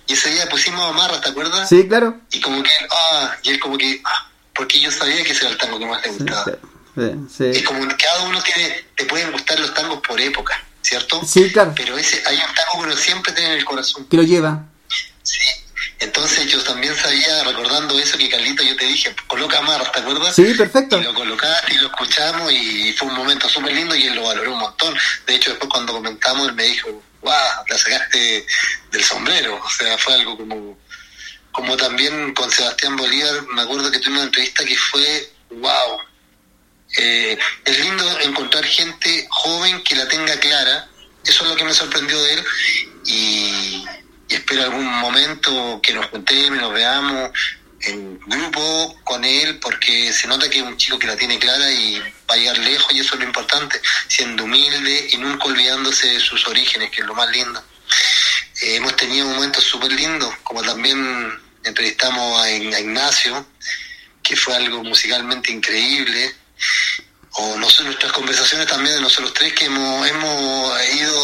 [0.06, 1.68] Y ese día pusimos amarras, ¿te acuerdas?
[1.68, 2.20] Sí, claro.
[2.30, 5.50] Y como que, ah, y él como que, ah, porque yo sabía que ese era
[5.50, 6.44] el tango que más le gustaba.
[7.28, 11.22] Sí, Es como que cada uno tiene, te pueden gustar los tangos por época, ¿cierto?
[11.24, 11.72] Sí, claro.
[11.74, 14.06] Pero ese, hay un tango que uno siempre tiene en el corazón.
[14.06, 14.64] Que lo lleva.
[15.22, 15.38] Sí,
[15.98, 20.34] entonces yo también sabía, recordando eso que Carlito yo te dije, coloca amarras, ¿te acuerdas?
[20.34, 20.98] Sí, perfecto.
[20.98, 24.24] Y lo colocaste y lo escuchamos y fue un momento súper lindo y él lo
[24.24, 24.96] valoró un montón.
[25.26, 28.46] De hecho, después cuando comentamos, él me dijo, wow, la sacaste
[28.90, 29.60] del sombrero.
[29.62, 30.78] O sea, fue algo como,
[31.50, 36.00] como también con Sebastián Bolívar, me acuerdo que tuve una entrevista que fue, wow.
[36.96, 40.88] Eh, es lindo encontrar gente joven que la tenga clara.
[41.24, 42.44] Eso es lo que me sorprendió de él.
[43.06, 43.84] Y,
[44.28, 47.30] y espero algún momento que nos juntemos, nos veamos
[47.80, 51.70] en grupo con él, porque se nota que es un chico que la tiene clara
[51.70, 56.08] y va a llegar lejos, y eso es lo importante, siendo humilde y nunca olvidándose
[56.08, 57.62] de sus orígenes, que es lo más lindo.
[58.62, 60.98] Eh, hemos tenido momentos súper lindos, como también
[61.62, 63.46] entrevistamos a Ignacio,
[64.22, 66.34] que fue algo musicalmente increíble
[67.36, 71.23] o no sé, nuestras conversaciones también de nosotros tres que hemos, hemos ido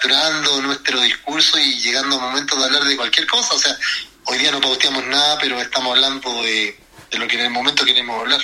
[0.00, 3.54] descontracturando nuestro discurso y llegando a momentos de hablar de cualquier cosa.
[3.54, 3.76] O sea,
[4.24, 6.78] hoy día no pauteamos nada, pero estamos hablando de,
[7.12, 8.40] lo que en el momento queremos hablar.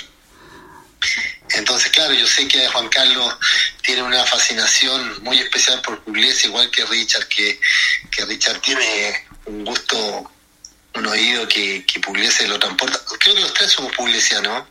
[1.51, 3.35] Entonces, claro, yo sé que Juan Carlos
[3.81, 7.59] tiene una fascinación muy especial por Pugliese, igual que Richard, que,
[8.25, 10.31] Richard tiene un gusto,
[10.95, 12.99] un oído que, que Pugliese lo transporta.
[13.19, 14.65] Creo que los tres somos puglesianos,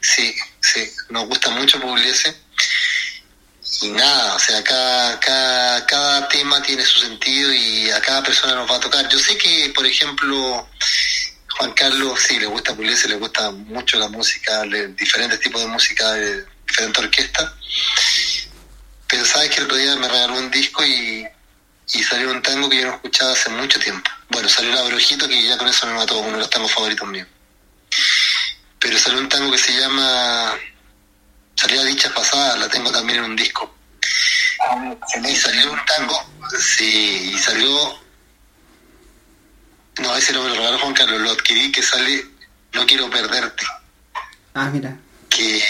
[0.00, 2.36] Sí, sí, nos gusta mucho Pugliese.
[3.82, 8.54] Y nada, o sea, cada, cada, cada tema tiene su sentido y a cada persona
[8.54, 9.08] nos va a tocar.
[9.08, 10.68] Yo sé que, por ejemplo,
[11.56, 16.14] Juan Carlos sí le gusta Pugliese, le gusta mucho la música, diferentes tipos de música
[16.66, 17.52] diferentes orquestas.
[19.08, 21.26] Pero sabes que el otro día me regaló un disco y,
[21.92, 24.10] y salió un tango que yo no escuchaba hace mucho tiempo.
[24.28, 27.08] Bueno, salió la Brujito que ya con eso me mató, uno de los tangos favoritos
[27.08, 27.28] míos
[28.80, 30.54] pero salió un tango que se llama
[31.60, 33.70] Salía Dichas Pasadas, la tengo también en un disco.
[35.28, 36.18] y salió un tango,
[36.58, 38.00] sí, y salió.
[39.98, 42.24] No, ese no me lo regaló Juan Carlos, lo adquirí que sale
[42.72, 43.66] No quiero perderte.
[44.54, 44.96] Ah, mira.
[45.28, 45.62] Que,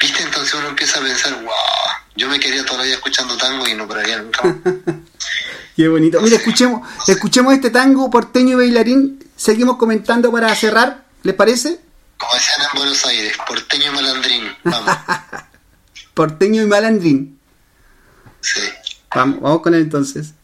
[0.00, 1.52] viste, entonces uno empieza a pensar, wow,
[2.16, 4.40] yo me quería todavía escuchando tango y no pararía nunca
[5.76, 6.22] Qué bonito.
[6.22, 9.22] Mira, escuchemos, escuchemos este tango porteño y bailarín.
[9.36, 11.78] Seguimos comentando para cerrar, ¿les parece?
[12.18, 14.56] Como decían en Buenos Aires, porteño y malandrín.
[14.64, 14.96] Vamos.
[16.14, 17.40] porteño y malandrín.
[18.40, 18.60] Sí.
[19.14, 20.34] Vamos, vamos con él entonces.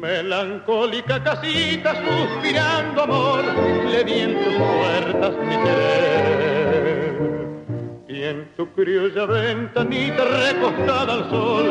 [0.00, 3.44] Melancólica casita suspirando amor,
[3.84, 7.18] le di en tus puertas mi querer.
[8.08, 11.66] Y en tu criolla ventanita recostada al sol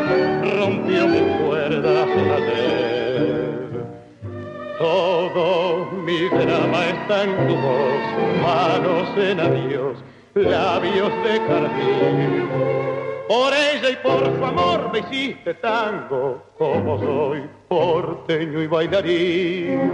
[0.60, 2.08] rompió mis cuerdas
[2.38, 3.86] ayer.
[4.78, 8.04] Todo mi drama está en tu voz,
[8.44, 9.98] manos en adiós,
[10.36, 12.99] labios de jardín.
[13.30, 19.92] Por ella y por su amor me hiciste tango, como soy porteño y bailarín.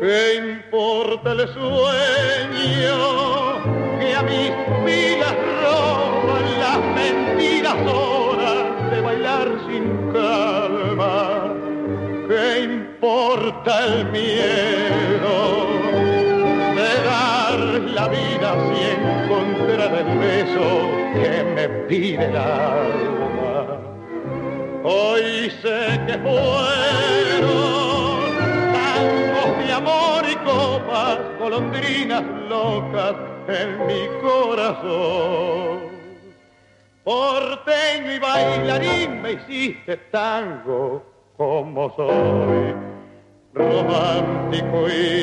[0.00, 2.90] ¿Qué importa el sueño
[4.00, 4.50] que a mis
[4.84, 5.32] vidas
[5.62, 11.54] roban las mentiras horas de bailar sin calma?
[12.26, 15.68] ¿Qué importa el miedo
[16.74, 17.58] de dar
[17.94, 23.78] la vida si encontrar el beso que me pide el alma?
[24.84, 27.66] Hoy sé que fueron
[29.66, 33.16] de amor y copas, golondrinas locas
[33.48, 35.80] en mi corazón.
[37.04, 41.04] Porteño y bailarín me hiciste tango
[41.36, 42.74] como soy,
[43.54, 45.16] romántico y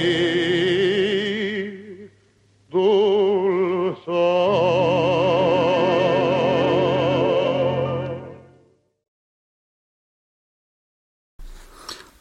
[2.70, 4.63] dulce.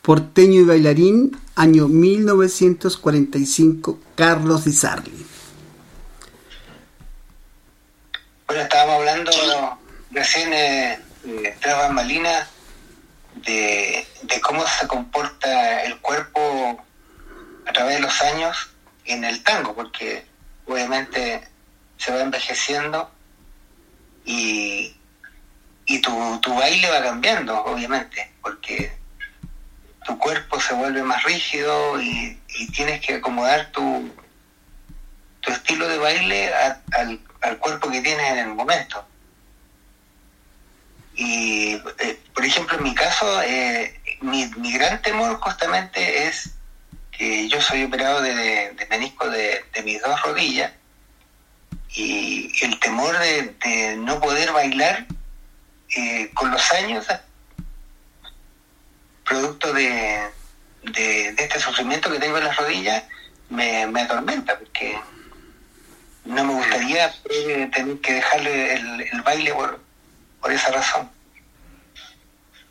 [0.03, 5.25] Porteño y bailarín, año 1945, Carlos Di Sarli.
[8.49, 9.31] Bueno, estábamos hablando
[10.11, 10.99] recién eh,
[11.61, 12.49] tras Malina
[13.47, 16.85] de, de cómo se comporta el cuerpo
[17.65, 18.71] a través de los años
[19.05, 20.27] en el tango, porque
[20.67, 21.47] obviamente
[21.97, 23.09] se va envejeciendo
[24.25, 24.97] y,
[25.87, 29.01] y tu, tu baile va cambiando, obviamente, porque
[30.05, 32.39] tu cuerpo se vuelve más rígido y,
[32.75, 34.15] tienes que acomodar tu,
[35.41, 39.05] tu estilo de baile al, al, cuerpo que tienes en el momento.
[41.15, 46.51] Y, eh, por ejemplo, en mi caso, eh, mi, mi, gran temor justamente es
[47.11, 48.35] que yo soy operado de,
[48.71, 50.73] de menisco de, mis dos rodillas
[51.95, 55.07] y el temor de, de no poder bailar
[55.95, 57.07] eh, con los años
[59.25, 60.31] producto de,
[60.83, 63.05] de, este sufrimiento que tengo en las rodillas,
[63.49, 64.99] me, me atormenta, porque
[66.25, 67.15] no me gustaría
[67.73, 69.81] tener que dejarle el, el baile por,
[70.41, 71.11] por, esa razón.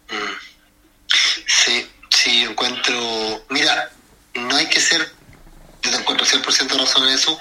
[0.10, 1.14] Mm.
[1.48, 3.46] Sí, sí, encuentro...
[3.50, 3.90] Mira,
[4.34, 5.12] no hay que ser,
[5.82, 7.38] yo te encuentro 100% razón en eso,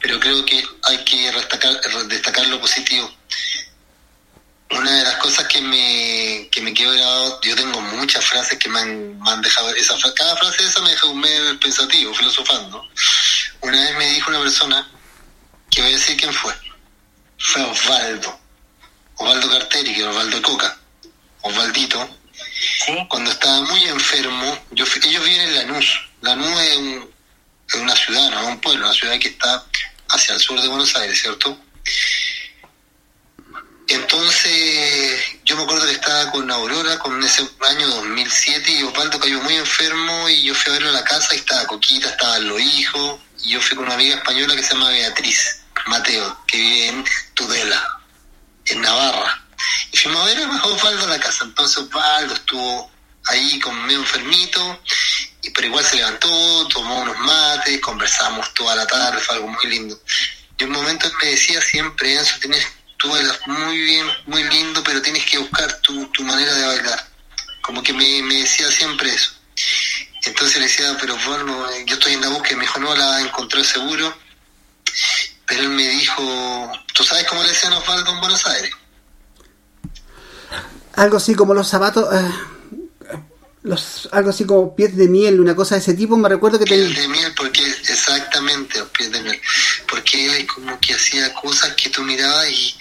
[0.00, 3.10] pero creo que hay que destacar, destacar lo positivo
[4.74, 8.68] una de las cosas que me, que me quedó grabado, yo tengo muchas frases que
[8.68, 12.86] me han, dejado, esa, cada frase de esa me dejó un medio pensativo, filosofando.
[13.60, 14.88] Una vez me dijo una persona,
[15.70, 16.52] que voy a decir quién fue,
[17.38, 18.38] fue Osvaldo,
[19.16, 20.78] Osvaldo Carteri, que Osvaldo Coca,
[21.42, 22.18] Osvaldito,
[23.08, 27.10] cuando estaba muy enfermo, yo, ellos viven en Lanús, Lanús es, un,
[27.68, 29.64] es una ciudad, no es un pueblo, una ciudad que está
[30.08, 31.58] hacia el sur de Buenos Aires, ¿cierto?
[33.94, 39.40] Entonces, yo me acuerdo que estaba con Aurora, con ese año 2007, y Osvaldo cayó
[39.40, 42.60] muy enfermo, y yo fui a verlo a la casa, y estaba Coquita, estaban los
[42.60, 46.88] hijos, y yo fui con una amiga española que se llama Beatriz Mateo, que vive
[46.88, 47.04] en
[47.34, 48.00] Tudela,
[48.66, 49.44] en Navarra.
[49.92, 51.44] Y fuimos a ver a Osvaldo a la casa.
[51.44, 52.90] Entonces Osvaldo estuvo
[53.26, 54.82] ahí con medio enfermito,
[55.40, 59.66] y, pero igual se levantó, tomó unos mates, conversamos toda la tarde, fue algo muy
[59.66, 60.00] lindo.
[60.58, 62.66] Y un momento él me decía siempre, Enzo, tienes
[63.04, 67.06] tú bailas muy bien, muy lindo, pero tienes que buscar tu, tu manera de bailar.
[67.60, 69.30] Como que me, me, decía siempre eso.
[70.24, 73.62] Entonces le decía, pero bueno, yo estoy en la búsqueda, me dijo, no, la encontré
[73.62, 74.16] seguro.
[75.46, 78.72] Pero él me dijo, ¿tú sabes cómo le decían a Osvaldo en Buenos Aires?
[80.94, 82.30] Algo así como los zapatos, eh,
[83.64, 86.64] los, algo así como pies de miel, una cosa de ese tipo, me recuerdo que
[86.64, 89.40] pies de miel, porque exactamente, pies de miel,
[89.94, 92.76] porque él como que hacía cosas que tú mirabas y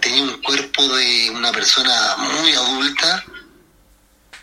[0.00, 3.24] tenía un cuerpo de una persona muy adulta,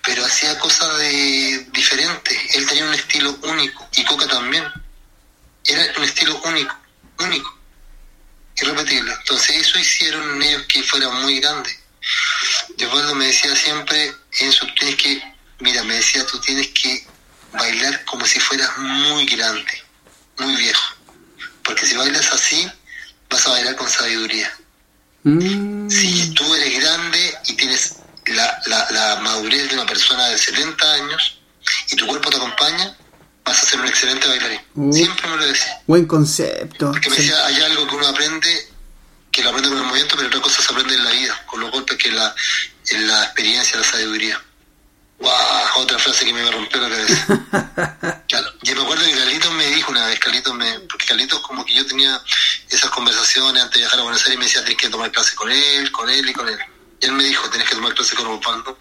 [0.02, 2.56] pero hacía cosas de diferentes.
[2.56, 4.64] Él tenía un estilo único y Coca también.
[5.66, 6.74] Era un estilo único,
[7.20, 7.60] único,
[8.56, 9.12] irrepetible.
[9.12, 11.78] Entonces eso hicieron ellos que fueran muy grandes.
[12.80, 15.22] Osvaldo me decía siempre, eso tienes que
[15.60, 17.06] mira, me decía, tú tienes que
[17.52, 19.84] bailar como si fueras muy grande,
[20.38, 20.93] muy viejo.
[21.64, 22.70] Porque si bailas así,
[23.30, 24.52] vas a bailar con sabiduría.
[25.24, 25.90] Mm.
[25.90, 27.96] Si tú eres grande y tienes
[28.26, 31.40] la, la, madurez de una persona de 70 años
[31.92, 32.98] y tu cuerpo te acompaña,
[33.46, 34.94] vas a ser un excelente bailarín.
[34.94, 35.82] Siempre me lo decía.
[35.88, 36.92] Buen concepto.
[36.92, 38.74] Porque me decía, hay algo que uno aprende
[39.34, 41.60] que lo aprende con el movimiento, pero otra cosa se aprende en la vida, con
[41.60, 42.34] los golpes que la,
[42.90, 44.40] en la experiencia, la sabiduría.
[45.24, 45.84] ¡Wow!
[45.84, 48.24] Otra frase que me rompió la cabeza.
[48.28, 48.54] claro.
[48.62, 51.74] Yo me acuerdo que Carlitos me dijo una vez, Carlitos me, porque Carlitos como que
[51.74, 52.22] yo tenía
[52.70, 55.34] esas conversaciones antes de viajar a Buenos Aires y me decía, tienes que tomar clase
[55.36, 56.60] con él, con él y con él.
[57.00, 58.78] Y él me dijo, tienes que tomar clase con Osvaldo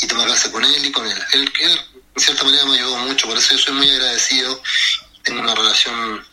[0.00, 1.18] y tomar clase con él y con él.
[1.34, 1.52] él.
[1.60, 1.80] Él,
[2.16, 4.60] en cierta manera me ayudó mucho, por eso yo soy muy agradecido,
[5.22, 6.26] tengo una relación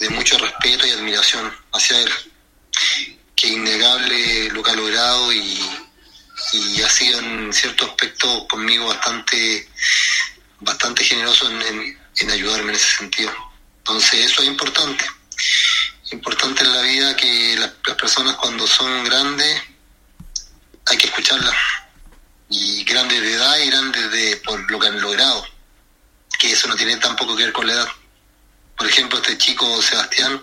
[0.00, 2.10] de mucho respeto y admiración hacia él,
[3.36, 5.87] que innegable lo que ha logrado y
[6.52, 9.68] y ha sido en cierto aspecto conmigo bastante
[10.60, 13.32] bastante generoso en, en, ayudarme en ese sentido.
[13.78, 15.04] Entonces eso es importante.
[16.10, 19.62] Importante en la vida que las, personas cuando son grandes
[20.86, 21.54] hay que escucharlas.
[22.50, 25.44] Y grandes de edad y grandes de por lo que han logrado.
[26.38, 27.88] Que eso no tiene tampoco que ver con la edad.
[28.76, 30.42] Por ejemplo, este chico Sebastián,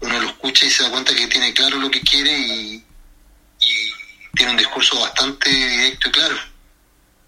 [0.00, 2.84] uno lo escucha y se da cuenta que tiene claro lo que quiere y
[4.36, 6.36] tiene un discurso bastante directo y claro.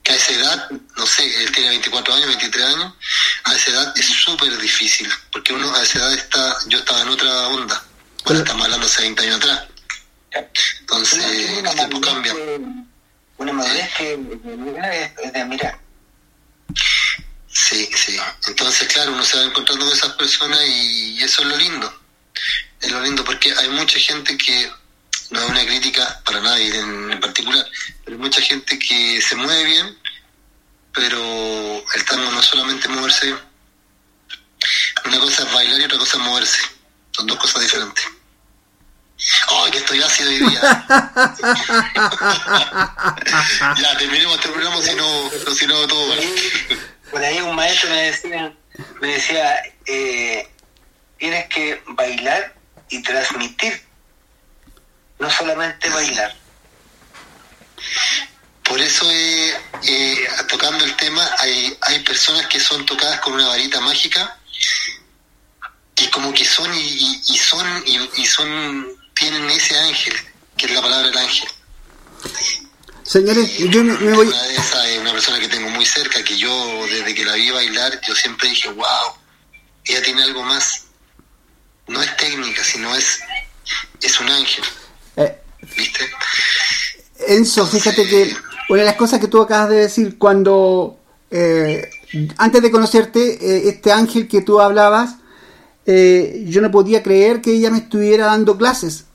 [0.02, 2.94] Que a esa edad, no sé, él tiene 24 años, 23 años,
[3.44, 7.08] a esa edad es súper difícil, porque uno a esa edad está, yo estaba en
[7.08, 7.84] otra onda,
[8.24, 9.68] bueno, estamos hablando hace 20 años atrás.
[10.80, 12.34] Entonces, el tiempo cambia.
[13.38, 15.78] Una madurez que es de admirar.
[17.50, 18.18] Sí, sí.
[18.46, 22.02] Entonces, claro, uno se va encontrando con esas personas y eso es lo lindo.
[22.80, 24.70] Es lo lindo porque hay mucha gente que
[25.30, 27.66] no es una crítica para nadie en, particular,
[28.04, 29.98] pero hay mucha gente que se mueve bien,
[30.94, 33.34] pero el tango no solamente moverse.
[35.04, 36.60] Una cosa es bailar y otra cosa es moverse.
[37.12, 38.04] Son dos cosas diferentes.
[39.48, 40.60] ¡Ay, que estoy ácido hoy día!
[43.82, 46.14] ya, terminemos este programa, si no, si no todo
[47.10, 48.54] Por ahí un maestro me decía,
[49.00, 49.56] me decía
[49.86, 50.48] eh,
[51.18, 52.54] tienes que bailar
[52.90, 53.87] y transmitir
[55.18, 56.34] no solamente bailar.
[58.64, 63.46] Por eso, eh, eh, tocando el tema, hay, hay personas que son tocadas con una
[63.48, 64.38] varita mágica
[65.94, 70.14] que como que son y, y son y, son tienen ese ángel,
[70.56, 71.48] que es la palabra del ángel.
[73.02, 74.28] Señores, yo me, voy...
[74.28, 77.32] Una de esas es una persona que tengo muy cerca, que yo desde que la
[77.32, 79.14] vi bailar, yo siempre dije, wow,
[79.86, 80.84] ella tiene algo más.
[81.88, 83.20] No es técnica, sino es,
[84.02, 84.64] es un ángel.
[85.18, 85.36] Eh,
[87.26, 88.32] Enzo, fíjate que
[88.70, 90.98] una de las cosas que tú acabas de decir, cuando
[91.30, 91.90] eh,
[92.36, 95.16] antes de conocerte, eh, este ángel que tú hablabas,
[95.86, 99.06] yo no podía creer que ella me estuviera dando clases.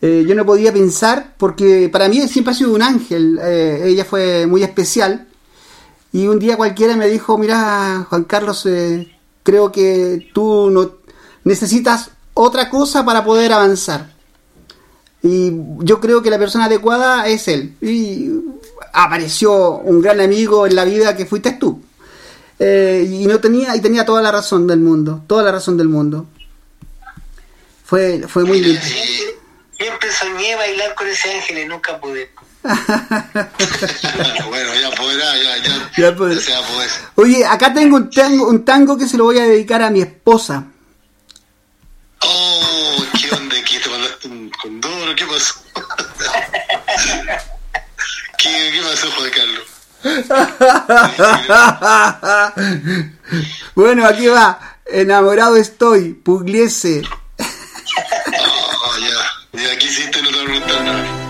[0.00, 4.64] yo no podía pensar, porque para mí siempre ha sido un ángel, ella fue muy
[4.64, 5.28] especial.
[6.12, 8.66] Y un día cualquiera me dijo, mira, Juan Carlos,
[9.44, 10.96] creo que tú no
[11.44, 14.11] necesitas otra cosa para poder avanzar.
[15.22, 17.76] Y yo creo que la persona adecuada es él.
[17.80, 18.30] Y
[18.92, 21.82] apareció un gran amigo en la vida que fuiste tú.
[22.58, 25.88] Eh, y no tenía, y tenía toda la razón del mundo, toda la razón del
[25.88, 26.26] mundo.
[27.84, 28.80] Fue, fue muy lindo.
[29.76, 32.30] Siempre soñé bailar con ese ángel y nunca pude.
[32.62, 36.40] bueno, ya podrá, ya, ya, ya, podrá.
[37.16, 40.00] Oye, acá tengo un tango, un tango que se lo voy a dedicar a mi
[40.00, 40.68] esposa.
[42.24, 43.34] Oh, qué
[44.22, 45.54] onda, que te mandaste un condoro, ¿qué pasó?
[48.38, 49.64] ¿Qué, ¿Qué pasó, Juan Carlos?
[53.74, 54.78] bueno, aquí va.
[54.86, 57.02] Enamorado estoy, Pugliese.
[57.38, 59.24] oh, ya.
[59.60, 61.21] Y aquí sí te lo voy a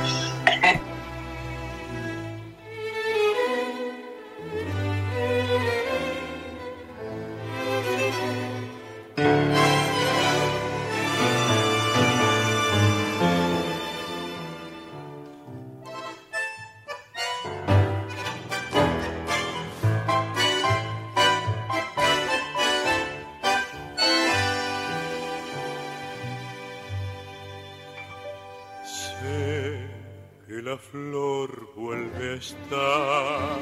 [29.22, 30.62] nada.
[30.62, 33.58] la flor vuelve a estar.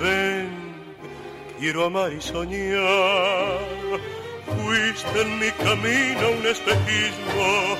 [0.00, 0.50] Ven,
[1.58, 3.58] quiero amar y soñar.
[4.46, 7.76] Fuiste en mi camino un espejismo.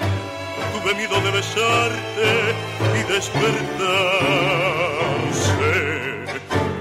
[0.73, 2.28] Tuve miedo de besarte
[2.99, 4.49] y despertar.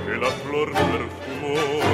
[0.06, 1.87] Que la flor perfumó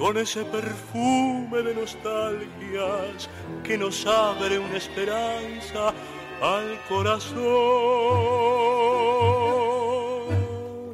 [0.00, 3.28] con ese perfume de nostalgias
[3.62, 5.92] que nos abre una esperanza
[6.40, 7.36] al corazón.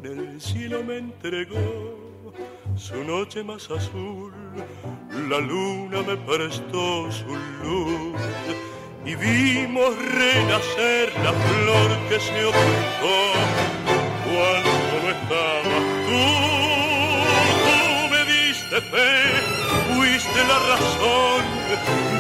[0.03, 1.95] El cielo me entregó
[2.75, 4.33] su noche más azul,
[5.29, 7.29] la luna me prestó su
[7.63, 8.21] luz
[9.05, 13.17] y vimos renacer la flor que se ocultó
[14.25, 16.76] cuando no estabas tú.
[18.91, 19.13] Fe,
[19.95, 21.43] fuiste la razón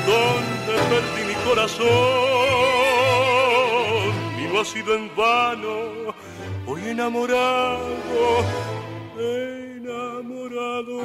[0.06, 1.86] donde perdí mi corazón
[4.38, 6.14] y no ha sido en vano,
[6.66, 8.44] hoy enamorado,
[9.18, 11.02] enamorado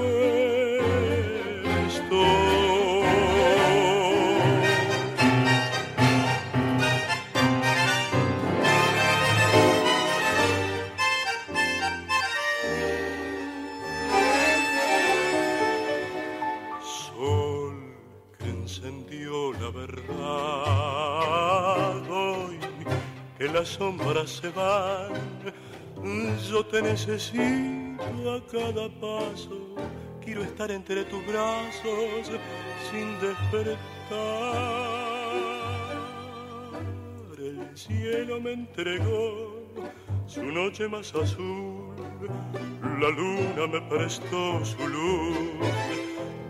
[1.88, 2.50] estoy.
[23.61, 25.13] Las sombras se van,
[26.49, 29.75] yo te necesito a cada paso,
[30.19, 32.31] quiero estar entre tus brazos
[32.89, 34.17] sin despertar.
[37.38, 39.63] El cielo me entregó
[40.25, 41.93] su noche más azul,
[42.99, 45.38] la luna me prestó su luz.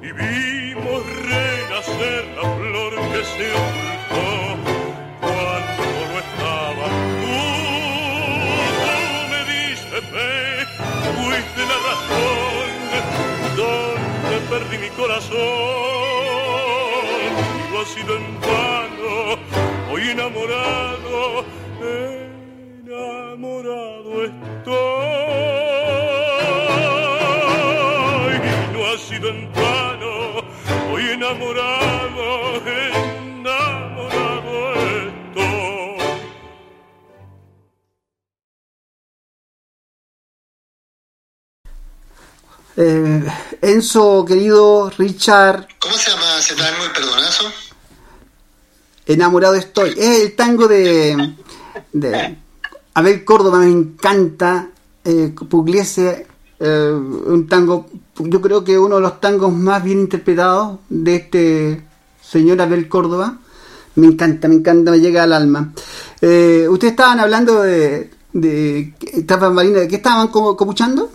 [0.01, 4.80] Y vimos renacer la flor que se ocultó
[14.51, 15.37] perdí mi corazón.
[17.71, 19.11] No ha sido en vano,
[19.91, 21.45] hoy enamorado,
[22.85, 24.81] enamorado estoy.
[28.73, 30.13] No ha sido en vano,
[30.91, 32.61] hoy enamorado
[42.77, 43.25] Eh,
[43.61, 47.51] Enzo, querido Richard, ¿Cómo se llama ese tango, el perdonazo?
[49.05, 49.89] enamorado estoy.
[49.97, 51.35] Es el tango de,
[51.91, 52.37] de
[52.93, 54.69] Abel Córdoba, me encanta.
[55.03, 56.27] Eh, Pugliese,
[56.59, 57.89] eh, un tango,
[58.19, 61.81] yo creo que uno de los tangos más bien interpretados de este
[62.21, 63.39] señor Abel Córdoba.
[63.95, 65.73] Me encanta, me encanta, me llega al alma.
[66.21, 68.93] Eh, Ustedes estaban hablando de, de,
[69.27, 71.11] Tapas Marinas, ¿de qué estaban como, copuchando?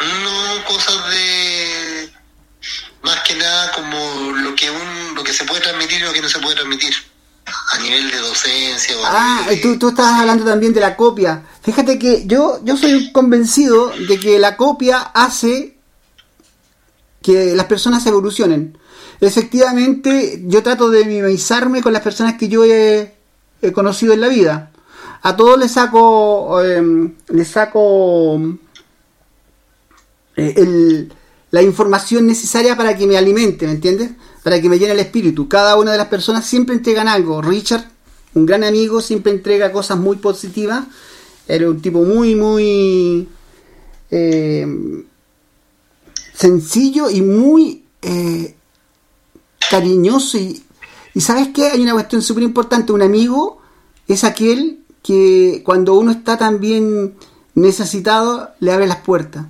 [0.00, 2.12] No, cosas de
[3.02, 6.20] más que nada como lo que un, lo que se puede transmitir y lo que
[6.22, 6.92] no se puede transmitir
[7.74, 10.96] a nivel de docencia o a Ah, de- tú, tú estabas hablando también de la
[10.96, 11.44] copia.
[11.62, 15.76] Fíjate que yo, yo soy convencido de que la copia hace
[17.22, 18.76] que las personas evolucionen.
[19.20, 23.14] Efectivamente, yo trato de mimetizarme con las personas que yo he,
[23.62, 24.70] he conocido en la vida.
[25.22, 28.40] A todos les saco, em, les saco
[30.36, 31.12] eh, el-
[31.50, 34.10] la información necesaria para que me alimente, ¿me entiendes?
[34.44, 35.48] Para que me llene el espíritu.
[35.48, 37.42] Cada una de las personas siempre entregan algo.
[37.42, 37.84] Richard,
[38.34, 40.84] un gran amigo, siempre entrega cosas muy positivas.
[41.48, 43.28] Era un tipo muy, muy
[44.10, 44.66] eh,
[46.34, 48.54] sencillo y muy eh,
[49.70, 50.38] cariñoso.
[50.38, 50.62] Y,
[51.20, 51.68] ¿sabes qué?
[51.68, 52.92] Hay una cuestión súper importante.
[52.92, 53.58] Un amigo
[54.06, 57.14] es aquel que cuando uno está también
[57.54, 59.46] necesitado, le abre las puertas.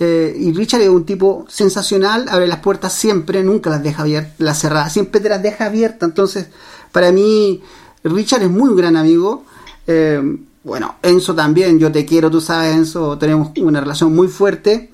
[0.00, 4.34] Eh, y Richard es un tipo sensacional, abre las puertas siempre, nunca las deja abiertas,
[4.38, 6.08] las cerradas, siempre te las deja abiertas.
[6.08, 6.48] Entonces,
[6.92, 7.62] para mí,
[8.02, 9.44] Richard es muy un gran amigo.
[9.86, 10.20] Eh,
[10.64, 14.90] bueno, Enzo también, yo te quiero, tú sabes, Enzo, tenemos una relación muy fuerte.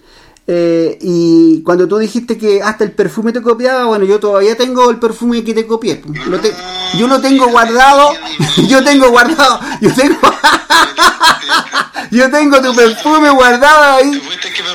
[0.52, 4.90] Eh, y cuando tú dijiste que hasta el perfume te copiaba, bueno, yo todavía tengo
[4.90, 6.02] el perfume que te copié.
[6.26, 6.52] Lo te-
[6.98, 8.10] yo lo tengo guardado,
[8.68, 10.18] yo tengo guardado, yo tengo,
[12.10, 14.10] yo tengo tu perfume guardado ahí.
[14.10, 14.70] ¿Tú fuiste que me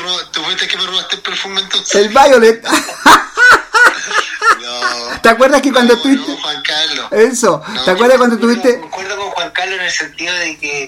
[0.68, 1.96] que me robaste el perfume entonces?
[1.96, 2.66] El Violet.
[4.62, 5.20] No.
[5.22, 6.32] ¿Te acuerdas que cuando no, estuviste?
[6.32, 7.08] no, Juan Carlos.
[7.12, 8.80] Eso, ¿te acuerdas cuando estuviste?
[8.80, 10.88] Concuerdo con Juan Carlos en el sentido de que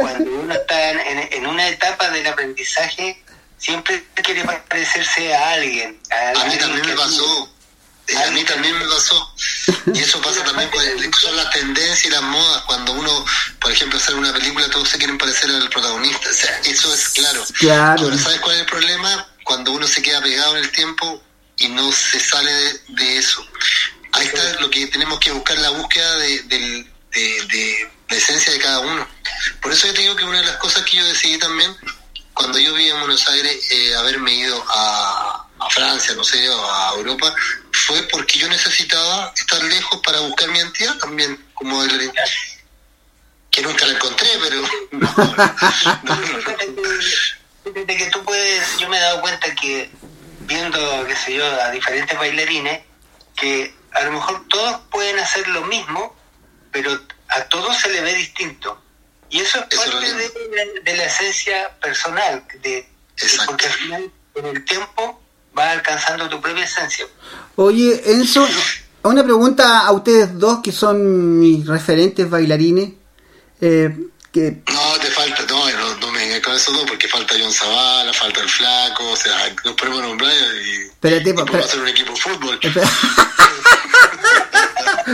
[0.00, 3.22] cuando uno está en, en- en una etapa del aprendizaje,
[3.58, 6.00] siempre quiere parecerse a alguien.
[6.10, 7.50] A, A mí alguien también me pasó.
[8.06, 9.34] Eh, A mí también me pasó.
[9.94, 10.82] Y eso pasa también con
[11.20, 12.62] son las tendencias y las modas.
[12.64, 13.24] Cuando uno,
[13.60, 16.28] por ejemplo, hace una película, todos se quieren parecer al protagonista.
[16.28, 17.44] O sea, eso es claro.
[17.58, 18.02] Claro.
[18.04, 19.26] Ahora, ¿sabes cuál es el problema?
[19.44, 21.22] Cuando uno se queda pegado en el tiempo
[21.56, 23.46] y no se sale de, de eso.
[24.12, 28.52] Ahí está lo que tenemos que buscar, la búsqueda de, del- de- de la esencia
[28.52, 29.08] de cada uno.
[29.62, 31.74] Por eso yo te digo que una de las cosas que yo decidí también,
[32.34, 35.40] cuando yo vi en Buenos Aires, eh, haberme ido a,
[35.70, 37.34] Francia, no sé, o a Europa,
[37.72, 42.12] fue porque yo necesitaba estar lejos para buscar mi identidad también, como el
[43.50, 44.60] que nunca la encontré, pero
[44.92, 46.16] no, no, no,
[47.64, 47.72] no.
[47.72, 49.90] de que tú puedes, yo me he dado cuenta que
[50.40, 52.82] viendo, qué sé yo, a diferentes bailarines,
[53.34, 56.14] que a lo mejor todos pueden hacer lo mismo,
[56.72, 58.83] pero a todos se le ve distinto.
[59.34, 62.86] Y eso es parte de, de, la esencia personal, de,
[63.46, 65.20] porque al final, con el tiempo,
[65.52, 67.04] vas alcanzando tu propia esencia.
[67.56, 68.46] Oye, Enzo,
[69.02, 72.90] una pregunta a ustedes dos que son mis referentes bailarines.
[73.60, 73.90] Eh,
[74.30, 74.62] que...
[74.72, 78.40] No, te falta, no, no, no me con eso no, porque falta John Zavala, falta
[78.40, 82.12] el Flaco, o sea, nos ponemos a nombrar y, Espérate, y podemos hacer un equipo
[82.12, 82.60] de fútbol.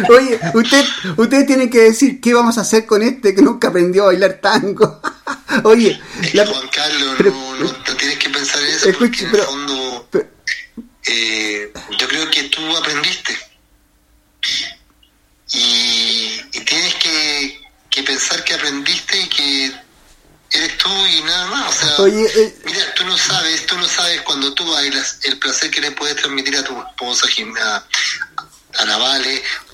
[0.09, 0.85] Oye, usted,
[1.17, 4.41] ustedes tienen que decir qué vamos a hacer con este que nunca aprendió a bailar
[4.41, 5.01] tango.
[5.65, 6.47] Oye, es la...
[6.47, 10.29] Juan Carlos, pero, no, no, tienes que pensar en eso, porque en el fondo pero,
[11.07, 13.37] eh, yo creo que tú aprendiste
[15.53, 17.61] y, y tienes que,
[17.91, 19.73] que, pensar que aprendiste y que
[20.53, 21.69] eres tú y nada más.
[21.69, 25.39] O sea, Oye, eh, mira, tú no sabes, tú no sabes cuando tú bailas el
[25.39, 27.27] placer que le puedes transmitir a tu esposa,
[27.63, 27.85] a,
[28.79, 29.21] a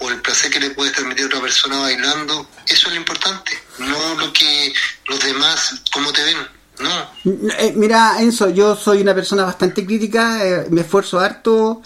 [0.00, 3.52] o el placer que le puedes transmitir a otra persona bailando, eso es lo importante,
[3.78, 4.72] no lo que
[5.06, 6.36] los demás, cómo te ven.
[6.78, 7.10] No.
[7.58, 11.82] Eh, mira, Enzo, yo soy una persona bastante crítica, eh, me esfuerzo harto,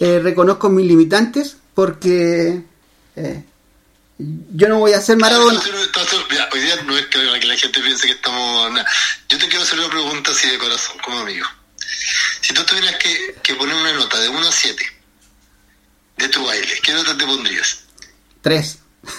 [0.00, 2.62] eh, reconozco mis limitantes, porque
[3.16, 3.44] eh,
[4.18, 5.60] yo no voy a ser Maradona.
[6.52, 8.72] hoy día no es que la gente piense que estamos...
[8.72, 8.84] Nah.
[9.28, 11.46] Yo te quiero hacer una pregunta así de corazón, como amigo.
[12.42, 14.93] Si tú tuvieras que, que poner una nota de 1 a 7
[16.16, 17.80] de tu baile, ¿qué nota te pondrías?
[18.42, 18.78] 3.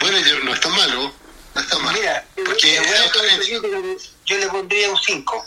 [0.00, 1.12] bueno, yo, no está malo.
[1.54, 1.94] No está mal.
[1.94, 2.80] Mira, porque
[3.48, 3.62] yo,
[4.26, 5.46] yo le pondría un 5.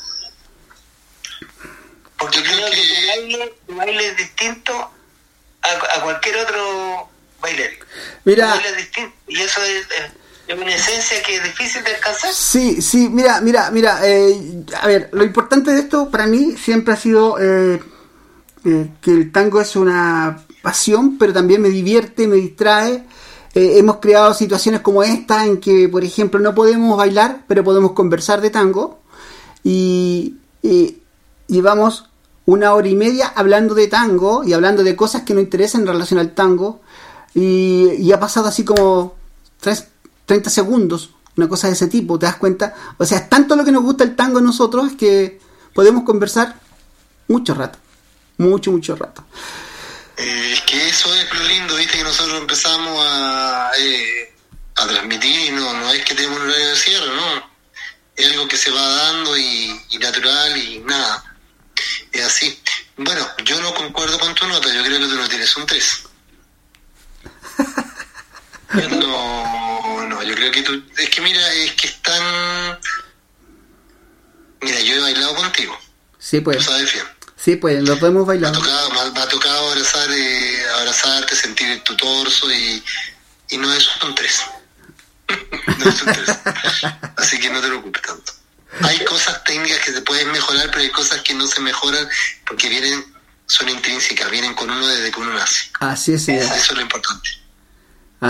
[2.18, 4.92] Porque creo, creo que, que tu, baile, tu baile es distinto
[5.62, 7.10] a, a cualquier otro
[7.42, 7.80] bailarín.
[8.24, 8.46] Mira.
[8.48, 9.16] Tu baile es distinto.
[9.28, 10.12] Y eso es, es,
[10.54, 12.32] una esencia que es difícil de alcanzar.
[12.34, 14.00] Sí, sí, mira, mira, mira.
[14.04, 17.82] Eh, a ver, lo importante de esto para mí siempre ha sido eh,
[18.64, 23.06] eh, que el tango es una pasión, pero también me divierte, me distrae.
[23.54, 27.94] Eh, hemos creado situaciones como esta en que, por ejemplo, no podemos bailar, pero podemos
[27.94, 29.00] conversar de tango.
[29.64, 30.98] Y, y
[31.48, 32.10] llevamos
[32.46, 35.88] una hora y media hablando de tango y hablando de cosas que nos interesan en
[35.88, 36.82] relación al tango.
[37.34, 39.16] Y, y ha pasado así como
[39.60, 39.88] tres,
[40.26, 42.74] 30 segundos, una cosa de ese tipo, ¿te das cuenta?
[42.98, 45.40] O sea, es tanto lo que nos gusta el tango a nosotros que
[45.74, 46.60] podemos conversar
[47.28, 47.80] mucho rato.
[48.38, 49.26] Mucho, mucho rato.
[50.18, 54.34] Eh, es que eso es lo lindo, viste, que nosotros empezamos a, eh,
[54.76, 57.56] a transmitir y no, no es que tenemos un horario de cierre, ¿no?
[58.16, 61.38] Es algo que se va dando y, y natural y nada.
[62.12, 62.58] Es así.
[62.98, 66.04] Bueno, yo no concuerdo con tu nota, yo creo que tú no tienes un 3.
[68.76, 70.84] No, no, yo creo que tú...
[70.98, 72.80] Es que mira, es que están...
[74.62, 75.78] Mira, yo he bailado contigo.
[76.18, 76.58] Sí, pues.
[76.58, 77.06] Tú sabes bien.
[77.38, 78.52] Sí, pues, lo podemos bailar.
[78.52, 82.84] Me ha tocado, me ha, me ha tocado abrazar, eh, abrazarte, sentir tu torso y,
[83.50, 84.42] y no es un 3.
[85.78, 86.38] no es un 3.
[87.18, 88.34] Así que no te preocupes tanto.
[88.82, 92.08] Hay cosas técnicas que se pueden mejorar, pero hay cosas que no se mejoran
[92.46, 93.06] porque vienen,
[93.46, 95.70] son intrínsecas, vienen con uno desde que uno nace.
[95.80, 96.44] Así es, señor.
[96.44, 97.30] Eso es lo importante.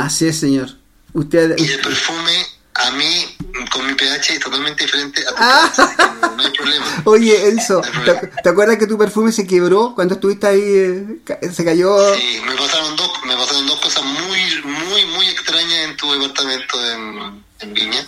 [0.04, 0.70] Así es, señor.
[1.14, 3.38] Usted, y el perfume, a mí,
[3.72, 5.72] con mi pH, es totalmente diferente a tu ah.
[5.74, 6.86] pH, no, no, hay problema.
[7.06, 10.62] Oye, Enzo, no ¿te, ¿te, acuerdas que tu perfume se quebró cuando estuviste ahí?
[10.62, 12.14] Eh, se cayó.
[12.16, 16.92] Sí, me pasaron dos, me pasaron dos cosas muy, muy, muy extrañas en tu departamento
[16.92, 18.06] en, en Viña.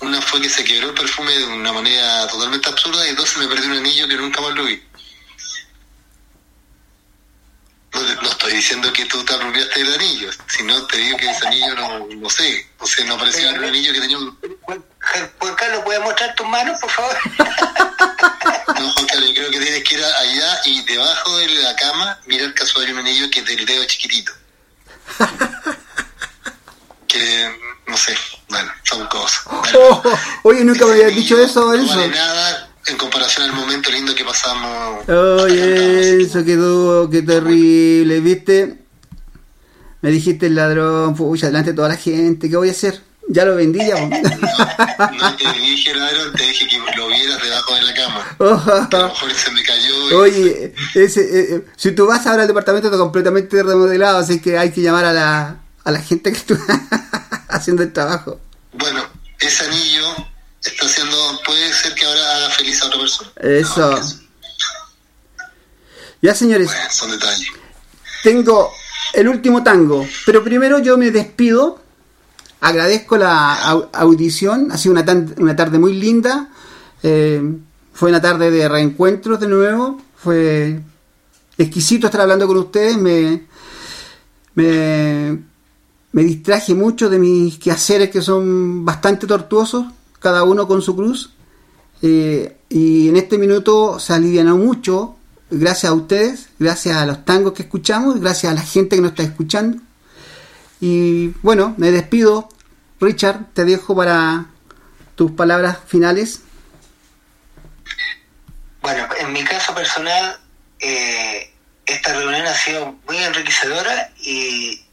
[0.00, 3.38] Una fue que se quebró el perfume de una manera totalmente absurda y dos, se
[3.38, 4.82] me perdió un anillo que nunca más lo vi.
[7.94, 11.46] No, no, estoy diciendo que tú te apropiaste del anillo, sino te digo que ese
[11.46, 14.38] anillo no, no sé, o sea, no parecía un anillo que tenía un...
[14.60, 17.16] Juan Carlos, ¿puedes mostrar tus manos, por favor?
[18.78, 22.20] No, Juan Carlos, yo creo que tienes que ir allá y debajo de la cama
[22.26, 24.32] mirar casual hay un anillo que es del dedo chiquitito.
[27.08, 28.18] que, no sé,
[28.50, 29.44] bueno, son cosas.
[29.46, 31.96] Bueno, oh, oye, nunca me habías dicho eso, no eso.
[31.96, 35.08] vale nada en comparación al momento lindo que pasamos.
[35.08, 38.78] Oye, eso quedó, qué terrible, ¿viste?
[40.00, 43.02] Me dijiste el ladrón, pucha, delante de toda la gente, ¿qué voy a hacer?
[43.28, 43.96] Ya lo vendí ya.
[44.98, 48.26] No, no te dije ladrón, te dije que lo vieras debajo de la cama.
[48.38, 50.18] Oh, que a lo mejor se me cayó.
[50.18, 54.70] Oye, ese, eh, si tú vas ahora al departamento está completamente remodelado, así que hay
[54.70, 56.54] que llamar a la, a la gente que está
[57.48, 58.40] haciendo el trabajo.
[58.72, 59.02] Bueno,
[59.40, 60.04] ese anillo
[60.68, 63.30] está haciendo, puede ser que ahora haga feliz a otra persona.
[63.36, 63.90] Eso.
[63.90, 64.00] No,
[66.22, 66.66] ya, señores.
[66.66, 67.48] Bueno, son detalles.
[68.22, 68.72] Tengo
[69.14, 71.80] el último tango, pero primero yo me despido
[72.60, 73.54] agradezco la
[73.92, 75.04] audición, ha sido una,
[75.38, 76.50] una tarde muy linda,
[77.02, 77.40] eh,
[77.92, 80.80] fue una tarde de reencuentros de nuevo, fue
[81.56, 83.46] exquisito estar hablando con ustedes, me,
[84.54, 85.38] me,
[86.12, 89.86] me distraje mucho de mis quehaceres que son bastante tortuosos,
[90.20, 91.30] cada uno con su cruz,
[92.02, 95.16] eh, y en este minuto se alivianó mucho,
[95.50, 99.12] gracias a ustedes, gracias a los tangos que escuchamos, gracias a la gente que nos
[99.12, 99.78] está escuchando.
[100.80, 102.48] Y bueno, me despido.
[103.00, 104.46] Richard, te dejo para
[105.14, 106.42] tus palabras finales.
[108.80, 110.38] Bueno, en mi caso personal,
[110.78, 111.52] eh,
[111.86, 114.84] esta reunión ha sido muy enriquecedora y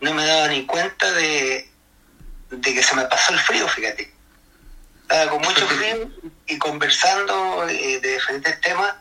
[0.00, 1.68] no me he dado ni cuenta de,
[2.50, 4.19] de que se me pasó el frío, fíjate.
[5.28, 6.08] Con mucho frío
[6.46, 8.94] y conversando eh, de diferentes temas,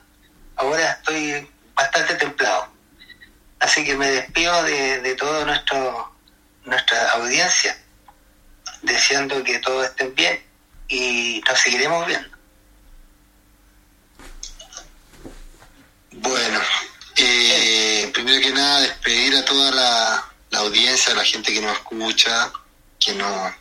[0.56, 2.68] ahora estoy bastante templado.
[3.60, 5.16] Así que me despido de, de
[5.46, 6.12] nuestro
[6.66, 7.78] nuestra audiencia,
[8.82, 10.44] deseando que todos estén bien
[10.88, 12.30] y nos seguiremos viendo.
[16.12, 16.60] Bueno,
[17.18, 20.26] eh, primero que nada despedir a toda la,
[20.60, 22.52] audiencia, a la gente que nos escucha,
[23.00, 23.56] que no,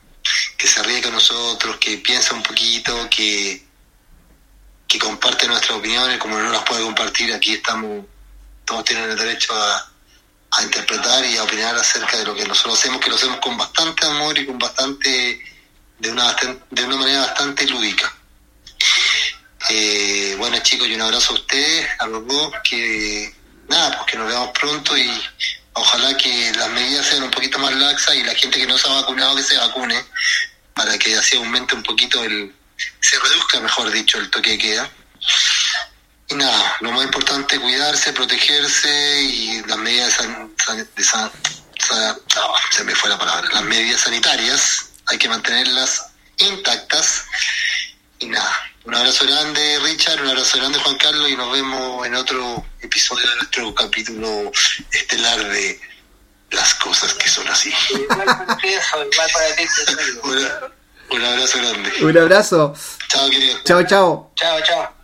[0.58, 3.64] que se ríe con nosotros, que piensa un poquito, que,
[4.88, 8.04] que comparte nuestras opiniones, como no las puede compartir, aquí estamos,
[8.64, 9.92] todos tienen el derecho a,
[10.50, 13.56] a interpretar y a opinar acerca de lo que nosotros hacemos, que lo hacemos con
[13.56, 15.40] bastante amor y con bastante,
[16.00, 16.34] de una,
[16.70, 18.12] de una manera bastante lúdica.
[19.70, 23.32] Eh, bueno chicos, y un abrazo a ustedes, a los dos, que
[23.68, 25.22] nada, pues que nos veamos pronto y
[25.78, 28.88] ojalá que las medidas sean un poquito más laxas y la gente que no se
[28.88, 30.04] ha vacunado que se vacune,
[30.74, 32.54] para que así aumente un poquito el,
[33.00, 34.90] se reduzca mejor dicho el toque de queda.
[36.28, 40.18] Y nada, lo más importante cuidarse, protegerse y las medidas
[40.94, 41.30] de san,
[42.70, 47.24] se me fue la palabra, las medidas sanitarias hay que mantenerlas intactas
[48.18, 52.14] y nada, un abrazo grande Richard, un abrazo grande Juan Carlos y nos vemos en
[52.14, 54.50] otro episodio de nuestro capítulo
[54.90, 55.78] estelar de
[56.52, 57.70] las cosas que son así.
[61.10, 61.92] un, abrazo grande.
[62.00, 62.74] Un abrazo.
[63.08, 63.58] Chao querido.
[63.64, 64.32] Chao, chao.
[64.36, 64.97] Chao, chao.